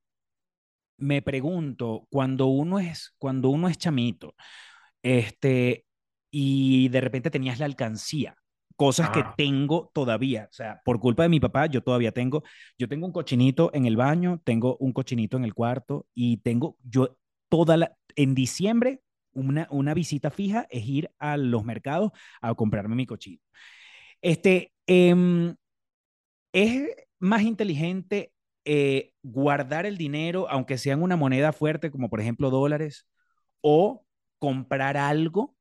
[0.98, 4.36] me pregunto, cuando uno es, cuando uno es chamito,
[5.04, 5.86] este,
[6.32, 8.36] y de repente tenías la alcancía,
[8.82, 12.42] cosas que tengo todavía, o sea, por culpa de mi papá, yo todavía tengo,
[12.80, 16.78] yo tengo un cochinito en el baño, tengo un cochinito en el cuarto y tengo
[16.84, 17.16] yo
[17.48, 22.10] toda la, en diciembre una, una visita fija es ir a los mercados
[22.42, 23.40] a comprarme mi cochino.
[24.20, 25.56] Este, em,
[26.52, 26.90] es
[27.20, 28.34] más inteligente
[28.66, 33.06] eh, guardar el dinero, aunque sea en una moneda fuerte, como por ejemplo dólares,
[33.62, 34.04] o
[34.40, 35.56] comprar algo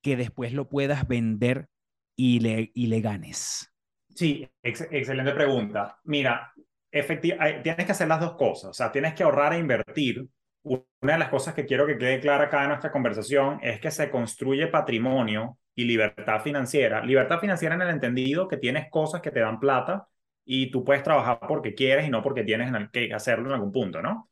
[0.00, 1.68] que después lo puedas vender
[2.16, 3.72] y le, y le ganes.
[4.14, 5.98] Sí, excelente pregunta.
[6.04, 6.52] Mira,
[6.90, 10.26] tienes que hacer las dos cosas, o sea, tienes que ahorrar e invertir.
[10.62, 13.90] Una de las cosas que quiero que quede clara acá en nuestra conversación es que
[13.90, 17.04] se construye patrimonio y libertad financiera.
[17.04, 20.08] Libertad financiera en el entendido que tienes cosas que te dan plata
[20.44, 24.02] y tú puedes trabajar porque quieres y no porque tienes que hacerlo en algún punto,
[24.02, 24.28] ¿no?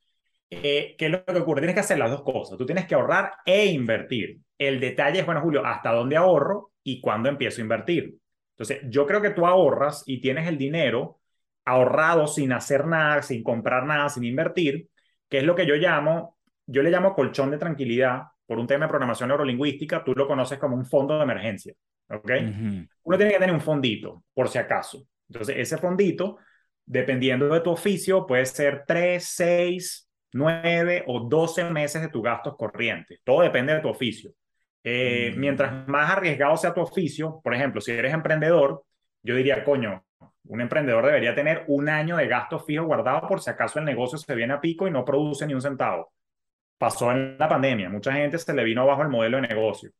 [0.50, 1.60] Eh, ¿Qué es lo que ocurre?
[1.60, 2.58] Tienes que hacer las dos cosas.
[2.58, 4.40] Tú tienes que ahorrar e invertir.
[4.58, 8.14] El detalle es, bueno, Julio, ¿hasta dónde ahorro y cuándo empiezo a invertir?
[8.56, 11.18] Entonces, yo creo que tú ahorras y tienes el dinero
[11.64, 14.88] ahorrado sin hacer nada, sin comprar nada, sin invertir,
[15.28, 18.84] que es lo que yo llamo, yo le llamo colchón de tranquilidad por un tema
[18.84, 21.74] de programación neurolingüística, tú lo conoces como un fondo de emergencia,
[22.10, 22.30] ¿ok?
[23.02, 25.06] Uno tiene que tener un fondito, por si acaso.
[25.28, 26.36] Entonces, ese fondito,
[26.84, 32.56] dependiendo de tu oficio, puede ser 3, 6, 9 o 12 meses de tus gastos
[32.56, 33.20] corrientes.
[33.24, 34.32] Todo depende de tu oficio.
[34.84, 35.40] Eh, mm.
[35.40, 38.84] Mientras más arriesgado sea tu oficio, por ejemplo, si eres emprendedor,
[39.22, 40.04] yo diría, coño,
[40.46, 44.18] un emprendedor debería tener un año de gastos fijos guardados por si acaso el negocio
[44.18, 46.12] se viene a pico y no produce ni un centavo.
[46.76, 49.90] Pasó en la pandemia, mucha gente se le vino abajo el modelo de negocio.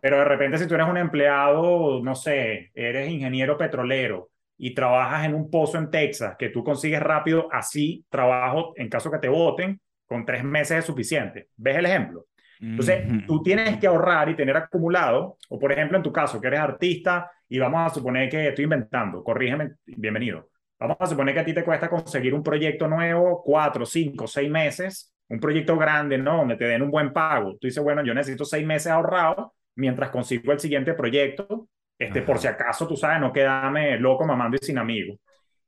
[0.00, 5.26] Pero de repente si tú eres un empleado, no sé, eres ingeniero petrolero y trabajas
[5.26, 9.28] en un pozo en Texas, que tú consigues rápido así trabajo en caso que te
[9.28, 11.48] voten, con tres meses es suficiente.
[11.56, 12.26] ¿Ves el ejemplo?
[12.62, 16.46] Entonces, tú tienes que ahorrar y tener acumulado, o por ejemplo, en tu caso, que
[16.46, 20.48] eres artista y vamos a suponer que estoy inventando, corrígeme, bienvenido.
[20.78, 24.48] Vamos a suponer que a ti te cuesta conseguir un proyecto nuevo, cuatro, cinco, seis
[24.48, 26.36] meses, un proyecto grande, ¿no?
[26.36, 27.56] Donde te den un buen pago.
[27.60, 32.38] Tú dices, bueno, yo necesito seis meses ahorrado mientras consigo el siguiente proyecto, este, por
[32.38, 35.18] si acaso, tú sabes, no quedarme loco mamando y sin amigos.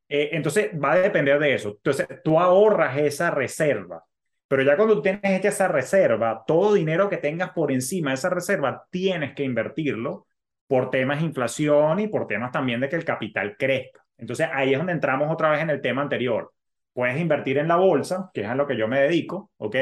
[0.08, 1.70] Eh, entonces, va a depender de eso.
[1.70, 4.04] Entonces, tú ahorras esa reserva.
[4.48, 8.86] Pero ya cuando tienes esa reserva, todo dinero que tengas por encima de esa reserva,
[8.90, 10.26] tienes que invertirlo
[10.66, 14.04] por temas de inflación y por temas también de que el capital crezca.
[14.16, 16.52] Entonces ahí es donde entramos otra vez en el tema anterior.
[16.92, 19.76] Puedes invertir en la bolsa, que es a lo que yo me dedico, ¿ok?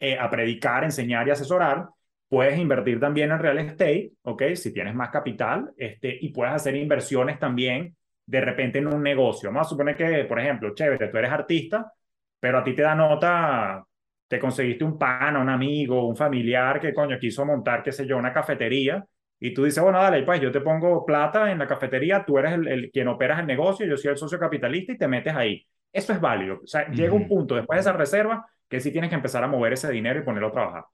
[0.00, 1.86] Eh, a predicar, enseñar y asesorar.
[2.28, 4.42] Puedes invertir también en real estate, ¿ok?
[4.54, 9.50] Si tienes más capital, este, y puedes hacer inversiones también de repente en un negocio.
[9.50, 11.92] Vamos a suponer que, por ejemplo, chévere, tú eres artista,
[12.38, 13.84] pero a ti te da nota
[14.30, 18.16] te conseguiste un pana, un amigo, un familiar que coño quiso montar, qué sé yo,
[18.16, 19.04] una cafetería
[19.40, 22.52] y tú dices, bueno, dale, pues yo te pongo plata en la cafetería, tú eres
[22.52, 25.66] el, quien operas el negocio, yo soy el socio capitalista y te metes ahí.
[25.92, 26.60] Eso es válido.
[26.62, 29.48] O sea, llega un punto después de esa reserva que sí tienes que empezar a
[29.48, 30.84] mover ese dinero y ponerlo a trabajar.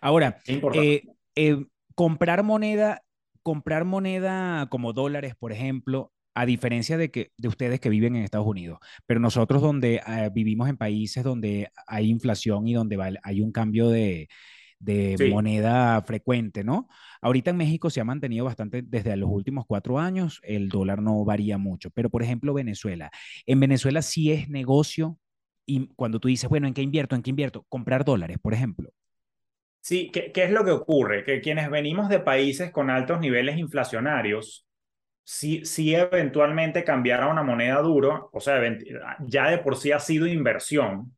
[0.00, 1.02] Ahora, eh,
[1.34, 3.02] eh, comprar moneda,
[3.42, 8.22] comprar moneda como dólares, por ejemplo, a diferencia de, que, de ustedes que viven en
[8.22, 13.40] Estados Unidos, pero nosotros donde eh, vivimos en países donde hay inflación y donde hay
[13.40, 14.28] un cambio de,
[15.30, 16.88] moneda frecuente, ¿no?
[17.22, 21.24] Ahorita en México se ha mantenido bastante desde los últimos cuatro años, el dólar no
[21.24, 23.10] varía mucho, pero por ejemplo Venezuela,
[23.46, 25.18] en Venezuela sí es negocio
[25.64, 27.16] y cuando tú dices, bueno, ¿en qué invierto?
[27.16, 27.64] ¿En qué invierto?
[27.70, 28.90] Comprar dólares, por ejemplo.
[29.80, 31.24] Sí, ¿qué, qué es lo que ocurre?
[31.24, 34.65] Que quienes venimos de países con altos niveles inflacionarios,
[35.28, 38.60] si, si eventualmente cambiara una moneda duro, o sea,
[39.26, 41.16] ya de por sí ha sido inversión,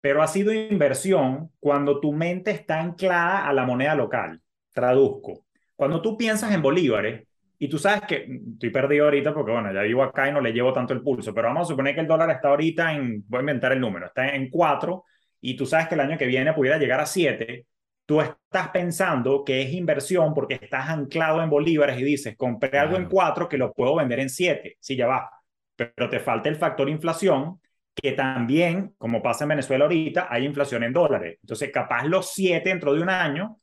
[0.00, 4.42] pero ha sido inversión cuando tu mente está anclada a la moneda local.
[4.72, 5.46] Traduzco.
[5.76, 9.82] Cuando tú piensas en bolívares, y tú sabes que estoy perdido ahorita porque, bueno, ya
[9.82, 12.08] vivo acá y no le llevo tanto el pulso, pero vamos a suponer que el
[12.08, 15.04] dólar está ahorita en, voy a inventar el número, está en 4
[15.40, 17.66] y tú sabes que el año que viene pudiera llegar a 7
[18.06, 22.96] tú estás pensando que es inversión porque estás anclado en bolívares y dices, compré algo
[22.96, 25.30] en cuatro que lo puedo vender en siete, si ya va.
[25.76, 27.60] Pero te falta el factor inflación,
[27.94, 31.38] que también, como pasa en Venezuela ahorita, hay inflación en dólares.
[31.42, 33.58] Entonces, capaz los siete dentro de un año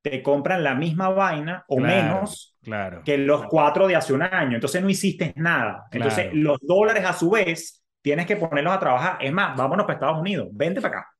[0.00, 3.02] te compran la misma vaina o menos claro.
[3.04, 4.54] que los cuatro de hace un año.
[4.54, 5.84] Entonces, no hiciste nada.
[5.90, 9.18] Entonces, los dólares a su vez tienes que ponerlos a trabajar.
[9.20, 11.11] Es más, vámonos para Estados Unidos, vente para acá.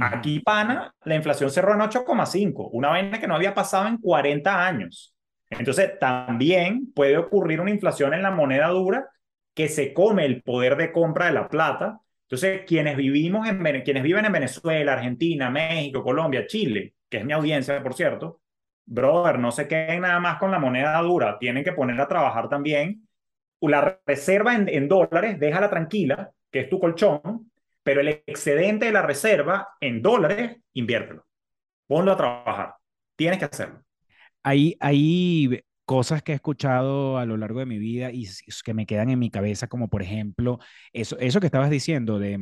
[0.00, 4.66] Aquí, pana, la inflación cerró en 8,5, una vaina que no había pasado en 40
[4.66, 5.14] años.
[5.50, 9.08] Entonces, también puede ocurrir una inflación en la moneda dura
[9.54, 12.00] que se come el poder de compra de la plata.
[12.22, 17.32] Entonces, quienes, vivimos en, quienes viven en Venezuela, Argentina, México, Colombia, Chile, que es mi
[17.32, 18.40] audiencia, por cierto,
[18.84, 22.48] brother, no se queden nada más con la moneda dura, tienen que poner a trabajar
[22.48, 23.06] también.
[23.60, 27.50] La reserva en, en dólares, déjala tranquila, que es tu colchón,
[27.84, 31.24] pero el excedente de la reserva en dólares, inviértelo.
[31.86, 32.74] Ponlo a trabajar.
[33.14, 33.84] Tienes que hacerlo.
[34.42, 38.26] Hay, hay cosas que he escuchado a lo largo de mi vida y
[38.64, 40.58] que me quedan en mi cabeza, como por ejemplo,
[40.92, 42.40] eso, eso que estabas diciendo, de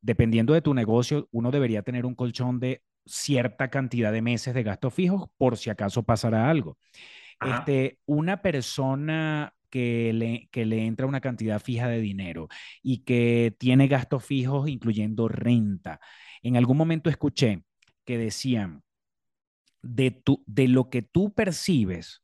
[0.00, 4.62] dependiendo de tu negocio, uno debería tener un colchón de cierta cantidad de meses de
[4.62, 6.78] gastos fijos por si acaso pasará algo.
[7.40, 12.46] Este, una persona que le, que le entra una cantidad fija de dinero
[12.80, 15.98] y que tiene gastos fijos incluyendo renta.
[16.42, 17.64] En algún momento escuché
[18.04, 18.84] que decían,
[19.82, 22.22] de, tu, de lo que tú percibes,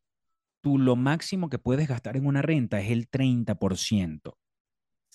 [0.60, 4.38] tú lo máximo que puedes gastar en una renta es el 30%.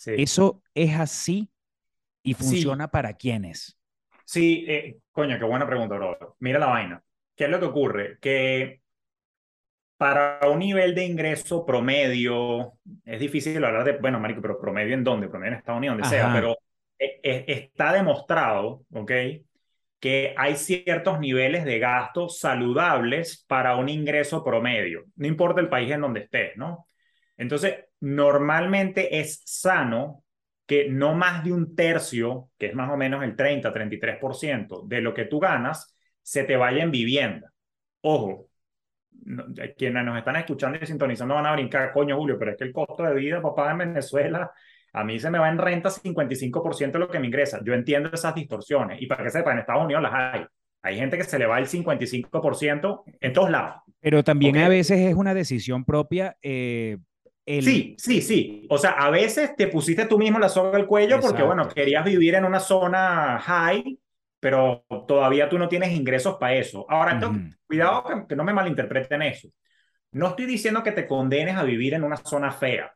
[0.06, 1.50] ¿Eso es así
[2.22, 3.80] y funciona para quiénes?
[4.26, 6.36] Sí, eh, coño, qué buena pregunta, bro.
[6.40, 7.02] Mira la vaina.
[7.34, 8.20] ¿Qué es lo que ocurre?
[8.20, 8.82] Que
[9.98, 12.74] para un nivel de ingreso promedio,
[13.06, 16.10] es difícil hablar de, bueno, Marico, pero promedio en dónde, promedio en Estados Unidos, donde
[16.10, 16.58] sea, pero
[17.00, 19.12] eh, eh, está demostrado, ¿ok?
[20.06, 25.92] que hay ciertos niveles de gasto saludables para un ingreso promedio, no importa el país
[25.92, 26.88] en donde estés, ¿no?
[27.38, 30.24] Entonces, normalmente es sano
[30.68, 35.02] que no más de un tercio, que es más o menos el 30, 33% de
[35.02, 37.52] lo que tú ganas, se te vaya en vivienda.
[38.02, 38.48] Ojo,
[39.78, 42.74] quienes nos están escuchando y sintonizando van a brincar, coño Julio, pero es que el
[42.74, 44.52] costo de vida, papá, en Venezuela
[44.96, 47.60] a mí se me va en renta 55% de lo que me ingresa.
[47.66, 49.02] Yo entiendo esas distorsiones.
[49.02, 50.46] Y para que sepa, en Estados Unidos las hay.
[50.84, 53.82] Hay gente que se le va el 55% en todos lados.
[54.00, 56.38] Pero también a veces es una decisión propia.
[56.42, 56.98] Eh,
[57.46, 58.68] sí, sí, sí.
[58.70, 62.06] O sea, a veces te pusiste tú mismo la soga al cuello porque, bueno, querías
[62.06, 64.00] vivir en una zona high,
[64.46, 66.86] pero todavía tú no tienes ingresos para eso.
[66.88, 67.20] Ahora,
[67.66, 69.50] cuidado que, que no me malinterpreten eso.
[70.12, 72.94] No estoy diciendo que te condenes a vivir en una zona fea.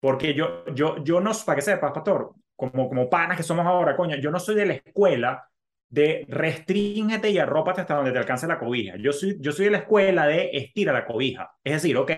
[0.00, 3.96] Porque yo, yo, yo no, para que sepas, pastor, como, como panas que somos ahora,
[3.96, 5.48] coño, yo no soy de la escuela
[5.88, 8.96] de restríngete y arrópate hasta donde te alcance la cobija.
[8.98, 11.52] Yo soy, yo soy de la escuela de estira la cobija.
[11.64, 12.12] Es decir, ok,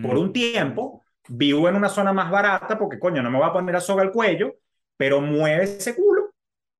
[0.00, 0.32] por un mm.
[0.32, 3.80] tiempo vivo en una zona más barata porque, coño, no me voy a poner a
[3.80, 4.54] soga al cuello,
[4.96, 6.25] pero mueve ese culo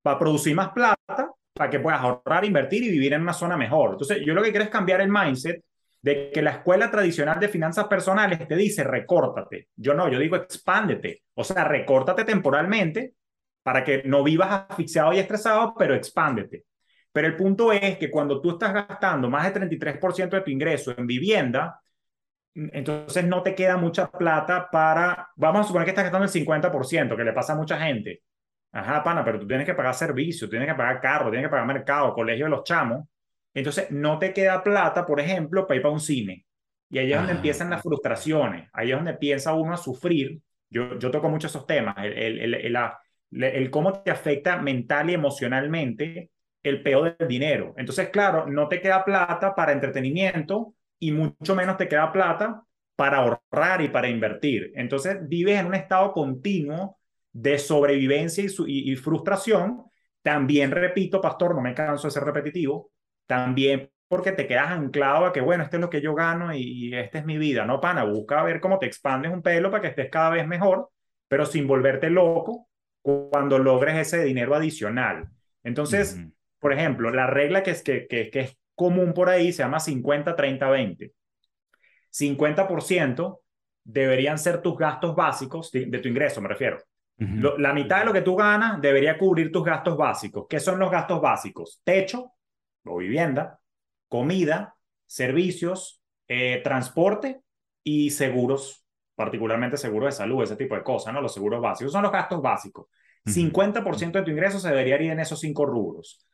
[0.07, 3.91] para producir más plata, para que puedas ahorrar, invertir y vivir en una zona mejor.
[3.91, 5.65] Entonces, yo lo que quiero es cambiar el mindset
[6.01, 9.67] de que la escuela tradicional de finanzas personales te dice recórtate.
[9.75, 11.25] Yo no, yo digo expándete.
[11.35, 13.15] O sea, recórtate temporalmente
[13.65, 16.67] para que no vivas asfixiado y estresado, pero expándete.
[17.11, 20.95] Pero el punto es que cuando tú estás gastando más del 33% de tu ingreso
[20.97, 21.81] en vivienda,
[22.55, 27.17] entonces no te queda mucha plata para, vamos a suponer que estás gastando el 50%,
[27.17, 28.23] que le pasa a mucha gente.
[28.77, 31.67] Ajá, pana, pero tú tienes que pagar servicios, tienes que pagar carro, tienes que pagar
[31.67, 33.07] mercado, colegio de los chamos.
[33.55, 36.45] Entonces, no te queda plata, por ejemplo, para ir para un cine.
[36.91, 37.37] Y ahí es donde ah.
[37.37, 40.43] empiezan las frustraciones, ahí es donde piensa uno a sufrir.
[40.69, 42.77] Yo, yo toco mucho esos temas, el, el, el,
[43.45, 46.31] el, cómo te afecta mental y emocionalmente
[46.63, 47.73] el peor del dinero.
[47.79, 52.63] Entonces, claro, no te queda plata para entretenimiento y mucho menos te queda plata
[52.95, 54.73] para ahorrar y para invertir.
[54.75, 56.99] Entonces, vives en un estado continuo
[57.37, 59.85] de sobrevivencia y, y frustración.
[60.23, 62.91] También repito, pastor, no me canso de ser repetitivo,
[63.27, 66.95] también porque te quedas anclado a que, bueno, esto es lo que yo gano y,
[66.95, 68.05] esta es mi vida, ¿no, pana?
[68.05, 70.91] Busca ver cómo te expandes un pelo para que estés cada vez mejor,
[71.29, 72.69] pero sin volverte loco
[73.03, 75.29] cuando logres ese dinero adicional.
[75.63, 76.21] Entonces,
[76.59, 81.13] por ejemplo, la regla que es, que, que, es común por ahí se llama 50-30-20.
[82.11, 83.41] 50%
[83.85, 86.79] deberían ser tus gastos básicos de, tu ingreso, me refiero.
[87.19, 90.47] La mitad de lo que tú ganas debería cubrir tus gastos básicos.
[90.49, 91.81] ¿Qué son los gastos básicos?
[91.83, 92.33] Techo,
[92.85, 93.59] o vivienda,
[94.09, 94.75] comida,
[95.07, 97.41] servicios, eh, transporte
[97.83, 101.23] y seguros, particularmente seguros de salud, ese tipo de cosas, ¿no?
[101.23, 102.87] Los seguros básicos son los gastos básicos.
[103.25, 106.25] 50% de tu ingreso se debería ir en esos cinco rubros.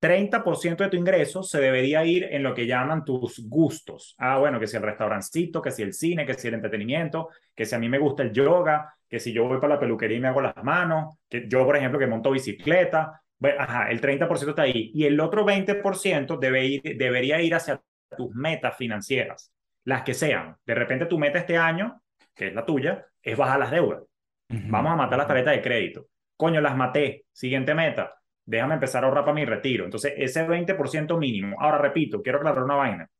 [0.00, 4.14] 30% de tu ingreso se debería ir en lo que llaman tus gustos.
[4.18, 7.64] Ah, bueno, que si el restaurancito, que si el cine, que si el entretenimiento, que
[7.64, 10.20] si a mí me gusta el yoga, que si yo voy para la peluquería y
[10.20, 13.20] me hago las manos, que yo, por ejemplo, que monto bicicleta,
[13.58, 14.90] ajá, el 30% está ahí.
[14.94, 17.80] Y el otro 20% debe ir, debería ir hacia
[18.16, 19.52] tus metas financieras,
[19.84, 20.56] las que sean.
[20.64, 22.00] De repente tu meta este año,
[22.34, 24.02] que es la tuya, es bajar las deudas.
[24.48, 26.06] Vamos a matar las tarjetas de crédito.
[26.36, 27.26] Coño, las maté.
[27.32, 28.17] Siguiente meta.
[28.48, 29.84] Déjame empezar a ahorrar para mi retiro.
[29.84, 31.60] Entonces, ese 20% mínimo.
[31.60, 33.10] Ahora, repito, quiero aclarar una vaina.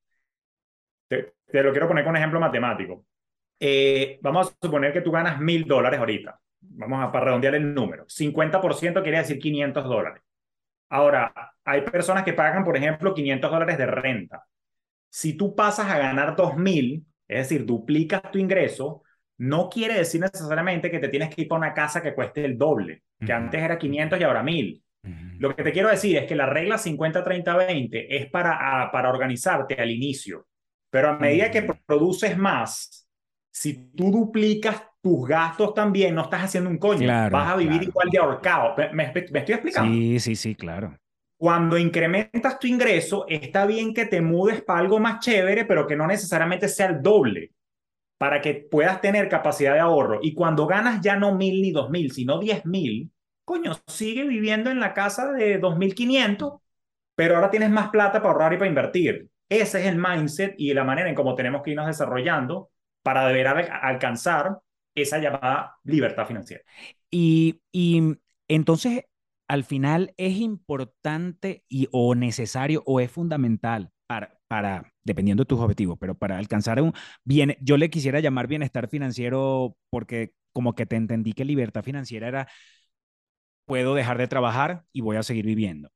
[1.09, 3.05] Te, lo quiero poner con un ejemplo matemático.
[3.61, 7.74] Eh, vamos a suponer que tú ganas mil dólares ahorita vamos a para redondear el
[7.74, 10.22] número, 50% quiere decir 500 dólares.
[10.91, 11.33] Ahora,
[11.64, 14.47] hay personas que pagan, por ejemplo, 500 dólares de renta.
[15.11, 19.03] Si tú pasas a ganar 2.000, es decir, duplicas tu ingreso,
[19.37, 22.57] no quiere decir necesariamente que te tienes que ir para una casa que cueste el
[22.57, 24.83] doble, que antes era 500 y ahora 1.000.
[25.39, 29.91] Lo que te quiero decir es que la regla 50-30-20 es para, para organizarte al
[29.91, 30.47] inicio,
[30.91, 33.09] pero a medida que produces más,
[33.51, 38.09] si tú duplicas tus gastos también, no estás haciendo un coño, vas a vivir igual
[38.11, 38.75] de ahorcado.
[38.93, 39.93] ¿Me, estoy explicando?
[39.93, 40.97] Sí, sí, sí, claro.
[41.37, 45.95] Cuando incrementas tu ingreso, está bien que te mudes para algo más chévere, pero que
[45.95, 47.53] no necesariamente sea el doble,
[48.19, 50.19] para que puedas tener capacidad de ahorro.
[50.21, 53.13] Y cuando ganas ya no mil ni dos mil, sino diez mil,
[53.49, 56.61] coño, sigue viviendo en la casa de 2.500,
[57.15, 59.31] pero ahora tienes más plata para ahorrar y para invertir.
[59.49, 62.71] Ese es el mindset y la manera en cómo tenemos que irnos desarrollando
[63.03, 64.59] para deber alcanzar
[64.95, 66.63] esa llamada libertad financiera.
[67.11, 68.19] Y, y
[68.49, 69.05] entonces,
[69.49, 75.61] al final, es importante y, o necesario o es fundamental para, para, dependiendo de tus
[75.61, 76.93] objetivos, pero para alcanzar un
[77.25, 82.29] bien, yo le quisiera llamar bienestar financiero porque como que te entendí que libertad financiera
[82.29, 82.49] era
[83.69, 85.91] puedo dejar de trabajar y voy a seguir viviendo.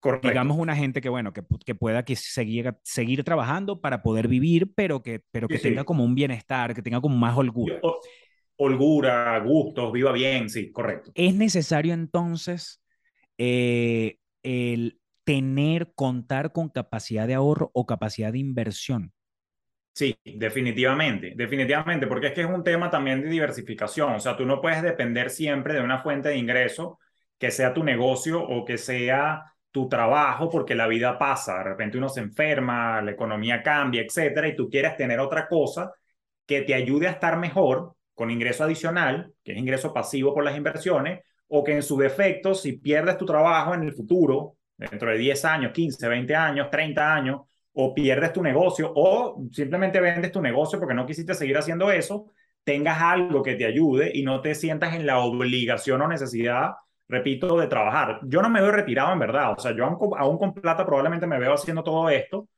[0.00, 0.28] Correcto.
[0.28, 4.70] Digamos una gente que, bueno, que, que pueda que seguir, seguir trabajando para poder vivir,
[4.74, 7.80] pero que, pero que tenga como un bienestar, que tenga como más holgura.
[8.56, 11.10] holgura, gustos, viva bien, sí, correcto.
[11.14, 12.82] Es necesario entonces
[13.38, 19.14] eh, el tener, contar con capacidad de ahorro o capacidad de inversión.
[19.94, 24.44] Sí, definitivamente, definitivamente, porque es que es un tema también de diversificación, o sea, tú
[24.44, 26.98] no puedes depender siempre de una fuente de ingreso
[27.38, 31.98] que sea tu negocio o que sea tu trabajo, porque la vida pasa, de repente
[31.98, 35.92] uno se enferma, la economía cambia, etcétera, y tú quieres tener otra cosa
[36.46, 40.56] que te ayude a estar mejor con ingreso adicional, que es ingreso pasivo por las
[40.56, 45.18] inversiones, o que en su defecto, si pierdes tu trabajo en el futuro, dentro de
[45.18, 47.40] 10 años, 15, 20 años, 30 años,
[47.72, 52.26] o pierdes tu negocio, o simplemente vendes tu negocio porque no quisiste seguir haciendo eso,
[52.62, 56.74] tengas algo que te ayude y no te sientas en la obligación o necesidad
[57.08, 58.20] repito, de trabajar.
[58.22, 61.38] Yo no me veo retirado en verdad, o sea, yo aún, con plata probablemente me
[61.38, 62.48] veo haciendo todo esto,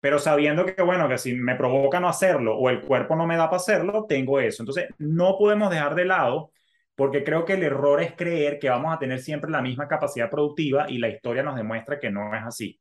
[0.00, 3.36] pero sabiendo que, bueno, que si me provoca no hacerlo o el cuerpo no me
[3.36, 4.62] da para hacerlo, tengo eso.
[4.62, 6.50] Entonces, no podemos dejar de lado,
[6.94, 10.30] porque creo que el error es creer que vamos a tener siempre la misma capacidad
[10.30, 12.78] productiva y la historia nos demuestra que no es así.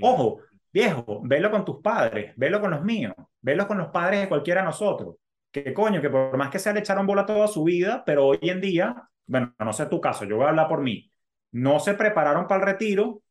[0.00, 0.38] Ojo,
[0.72, 4.60] viejo, velo con tus padres, velo con los míos, velo con los padres de cualquiera
[4.60, 5.16] de nosotros.
[5.50, 8.38] Que coño, que por más que se le echaron bola toda su vida, pero hoy
[8.42, 11.08] en día bueno, no sé tu caso, yo voy a hablar por mí,
[11.52, 13.22] no se prepararon para el retiro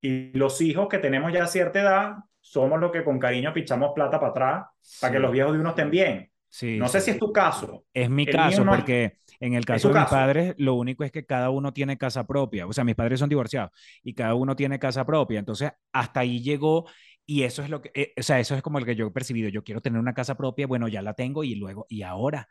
[0.00, 3.92] y los hijos que tenemos ya a cierta edad somos los que con cariño pichamos
[3.92, 4.66] plata para atrás
[5.00, 6.30] para que los viejos de uno estén bien.
[6.48, 7.84] Sí, no sé si es tu caso.
[7.92, 11.50] Es mi caso, porque en el caso de mis padres, lo único es que cada
[11.50, 12.68] uno tiene casa propia.
[12.68, 13.72] O sea, mis padres son divorciados
[14.04, 15.40] y cada uno tiene casa propia.
[15.40, 16.86] Entonces, hasta ahí llegó
[17.26, 19.10] y eso es lo que, eh, o sea, eso es como el que yo he
[19.10, 19.48] percibido.
[19.48, 22.48] Yo quiero tener una casa propia, bueno, ya la tengo y luego, ¿y ahora?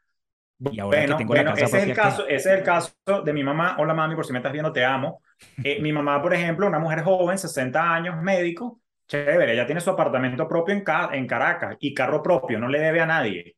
[0.59, 2.93] Y ahora bueno, que tengo la casa ese es, el caso, ese es el caso
[3.23, 3.75] de mi mamá.
[3.79, 5.21] Hola mami, por si me estás viendo, te amo.
[5.63, 9.89] Eh, mi mamá, por ejemplo, una mujer joven, 60 años, médico, chévere, ella tiene su
[9.89, 13.55] apartamento propio en, en Caracas y carro propio, no le debe a nadie,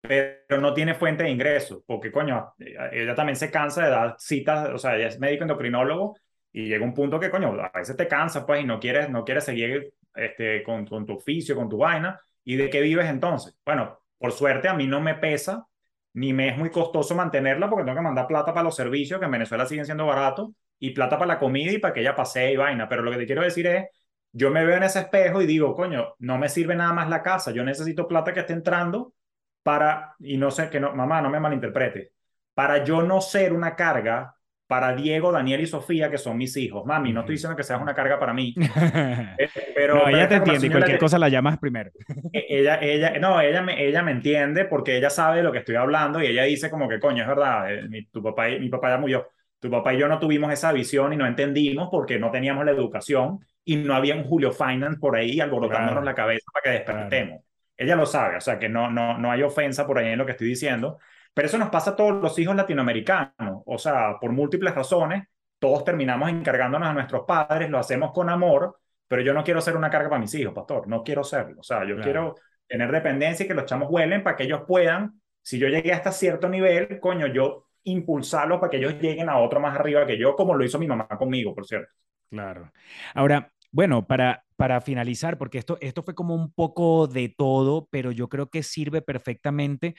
[0.00, 2.54] pero no tiene fuente de ingreso, porque coño,
[2.92, 6.16] ella también se cansa de dar citas, o sea, ella es médico endocrinólogo
[6.52, 9.24] y llega un punto que coño, a veces te cansa pues y no quieres, no
[9.24, 12.20] quieres seguir este, con, con tu oficio, con tu vaina.
[12.44, 13.56] ¿Y de qué vives entonces?
[13.64, 15.66] Bueno, por suerte a mí no me pesa
[16.14, 19.26] ni me es muy costoso mantenerla porque tengo que mandar plata para los servicios, que
[19.26, 22.52] en Venezuela siguen siendo baratos, y plata para la comida y para que ella pase
[22.52, 22.88] y vaina.
[22.88, 23.86] Pero lo que te quiero decir es,
[24.32, 27.22] yo me veo en ese espejo y digo, coño, no me sirve nada más la
[27.22, 29.14] casa, yo necesito plata que esté entrando
[29.62, 32.12] para, y no sé, que no, mamá, no me malinterprete,
[32.54, 34.34] para yo no ser una carga
[34.68, 36.84] para Diego, Daniel y Sofía, que son mis hijos.
[36.84, 38.54] Mami, no estoy diciendo que seas una carga para mí.
[39.38, 41.90] Eh, pero, no, ella te entiende y cualquier cosa la llamas primero.
[42.32, 45.58] E, ella, ella, no, ella me, ella me entiende porque ella sabe de lo que
[45.58, 48.58] estoy hablando y ella dice como que, coño, es verdad, eh, mi, tu papá y,
[48.58, 49.28] mi papá ya murió.
[49.60, 52.72] Tu papá y yo no tuvimos esa visión y no entendimos porque no teníamos la
[52.72, 57.42] educación y no había un Julio Finance por ahí alborotándonos la cabeza para que despertemos.
[57.76, 60.26] Ella lo sabe, o sea que no, no, no hay ofensa por ahí en lo
[60.26, 60.98] que estoy diciendo,
[61.38, 65.22] pero eso nos pasa a todos los hijos latinoamericanos, o sea, por múltiples razones,
[65.60, 69.76] todos terminamos encargándonos a nuestros padres, lo hacemos con amor, pero yo no quiero ser
[69.76, 72.34] una carga para mis hijos, pastor, no quiero serlo, o sea, yo quiero
[72.66, 76.10] tener dependencia y que los chamos huelen para que ellos puedan, si yo llegué hasta
[76.10, 80.34] cierto nivel, coño, yo impulsarlos para que ellos lleguen a otro más arriba que yo,
[80.34, 81.92] como lo hizo mi mamá conmigo, por cierto.
[82.30, 82.72] Claro.
[83.14, 88.10] Ahora, bueno, para, para finalizar, porque esto, esto fue como un poco de todo, pero
[88.10, 89.94] yo creo que sirve perfectamente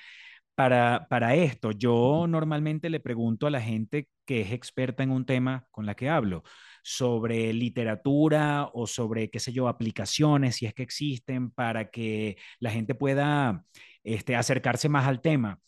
[0.60, 5.26] para, para esto, yo normalmente le pregunto a la gente que es experta en un
[5.26, 6.44] tema con la que hablo
[6.84, 12.72] sobre literatura o sobre, qué sé yo, aplicaciones, si es que existen, para que la
[12.72, 13.64] gente pueda
[14.04, 15.62] este, acercarse más al tema.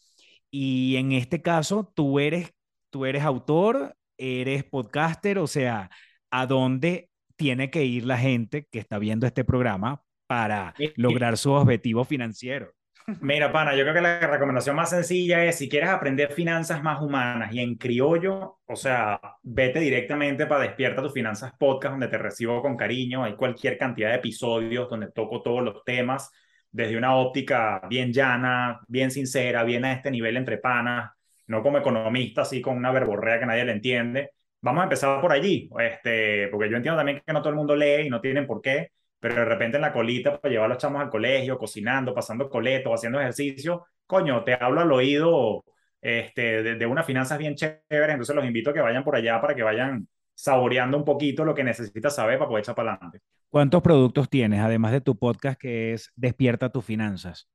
[0.49, 2.51] Y en este caso, tú eres,
[2.89, 5.89] tú eres autor, eres podcaster, o sea,
[6.31, 11.53] ¿a dónde tiene que ir la gente que está viendo este programa para lograr su
[11.53, 12.73] objetivo financiero?
[13.21, 17.01] Mira, pana, yo creo que la recomendación más sencilla es, si quieres aprender finanzas más
[17.01, 22.17] humanas y en criollo, o sea, vete directamente para Despierta tus Finanzas Podcast, donde te
[22.17, 23.23] recibo con cariño.
[23.23, 26.31] Hay cualquier cantidad de episodios donde toco todos los temas
[26.71, 31.11] desde una óptica bien llana, bien sincera, bien a este nivel entre panas,
[31.47, 34.31] no como economista, así con una verborrea que nadie le entiende.
[34.61, 37.75] Vamos a empezar por allí, este, porque yo entiendo también que no todo el mundo
[37.75, 38.91] lee y no tienen por qué,
[39.21, 42.49] pero de repente en la colita para llevar a los chamos al colegio, cocinando, pasando
[42.49, 45.63] coletos, haciendo ejercicio, coño, te hablo al oído
[46.01, 49.39] este, de, de unas finanzas bien chéveres, entonces los invito a que vayan por allá
[49.39, 53.19] para que vayan saboreando un poquito lo que necesitas saber para poder echar para adelante.
[53.47, 57.47] ¿Cuántos productos tienes, además de tu podcast que es Despierta tus finanzas?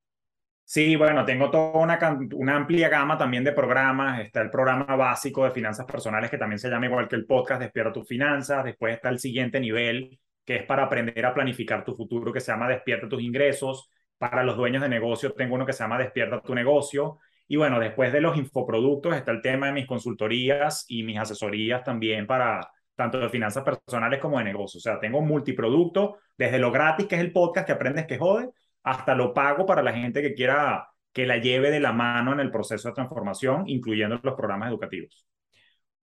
[0.62, 1.98] Sí, bueno, tengo toda una,
[2.34, 4.20] una, amplia gama también de programas.
[4.20, 7.60] Está el programa básico de finanzas personales que también se llama igual que el podcast
[7.62, 8.64] Despierta tus finanzas.
[8.64, 12.52] Después está el siguiente nivel que es para aprender a planificar tu futuro que se
[12.52, 13.90] llama Despierta tus ingresos.
[14.16, 17.18] Para los dueños de negocio tengo uno que se llama Despierta tu negocio.
[17.48, 21.84] Y bueno, después de los infoproductos está el tema de mis consultorías y mis asesorías
[21.84, 22.60] también para,
[22.94, 24.78] tanto de finanzas personales como de negocio.
[24.78, 28.50] O sea, tengo multiproducto, desde lo gratis, que es el podcast que aprendes que jode,
[28.82, 32.40] hasta lo pago para la gente que quiera que la lleve de la mano en
[32.40, 35.26] el proceso de transformación, incluyendo los programas educativos.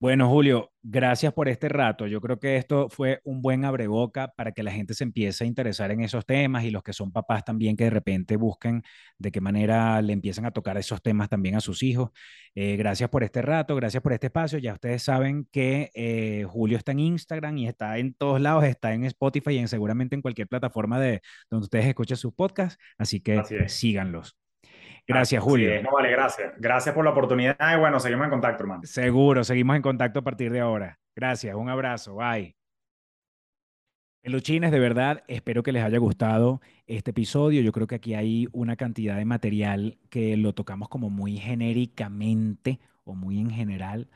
[0.04, 2.08] Bueno, Julio, gracias por este rato.
[2.08, 5.48] Yo creo que esto fue un buen abreboca para que la gente se empiece a
[5.48, 8.84] interesar en esos temas y los que son papás también que de repente busquen
[9.18, 12.12] de qué manera le empiezan a tocar esos temas también a sus hijos.
[12.54, 14.60] Eh, gracias por este rato, gracias por este espacio.
[14.60, 18.94] Ya ustedes saben que eh, Julio está en Instagram y está en todos lados, está
[18.94, 22.78] en Spotify y en seguramente en cualquier plataforma de donde ustedes escuchen sus podcasts.
[22.98, 24.36] Así que síganlos.
[25.08, 25.82] Gracias, Julio.
[25.84, 26.54] no, vale, gracias.
[26.58, 28.82] Gracias por la oportunidad y bueno, seguimos en contacto, hermano.
[28.86, 31.00] Seguro, seguimos en contacto a partir de ahora.
[31.16, 32.56] Gracias, un abrazo, bye.
[34.22, 37.62] Peluchines, de verdad, espero que les haya gustado este episodio.
[37.62, 42.80] Yo creo que aquí hay una cantidad de material que lo tocamos como muy genéricamente
[43.04, 44.10] o muy en general.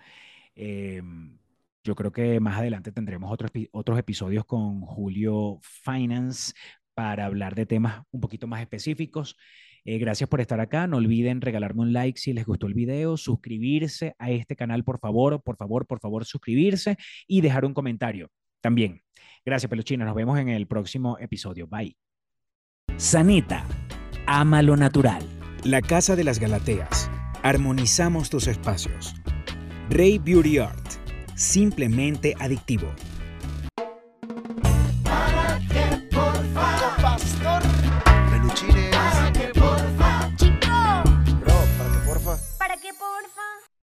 [0.55, 1.37] Em,
[1.83, 6.53] yo creo que más adelante tendremos otros, otros episodios con Julio Finance
[6.93, 9.37] para hablar de temas un poquito más específicos.
[9.87, 10.85] Eh, gracias por estar acá.
[10.85, 14.99] No olviden regalarme un like si les gustó el video, suscribirse a este canal, por
[14.99, 18.29] favor, por favor, por favor, suscribirse y dejar un comentario
[18.59, 19.01] también.
[19.45, 20.03] Gracias, Peluchina.
[20.03, 21.67] Nos vemos en el próximo episodio.
[21.67, 21.95] Bye.
[22.97, 23.65] Sanita,
[24.25, 25.23] ama lo natural.
[25.63, 27.09] La Casa de las Galateas.
[27.41, 29.15] Armonizamos tus espacios.
[29.89, 30.85] Rey Beauty Art.
[31.35, 32.93] Simplemente adictivo.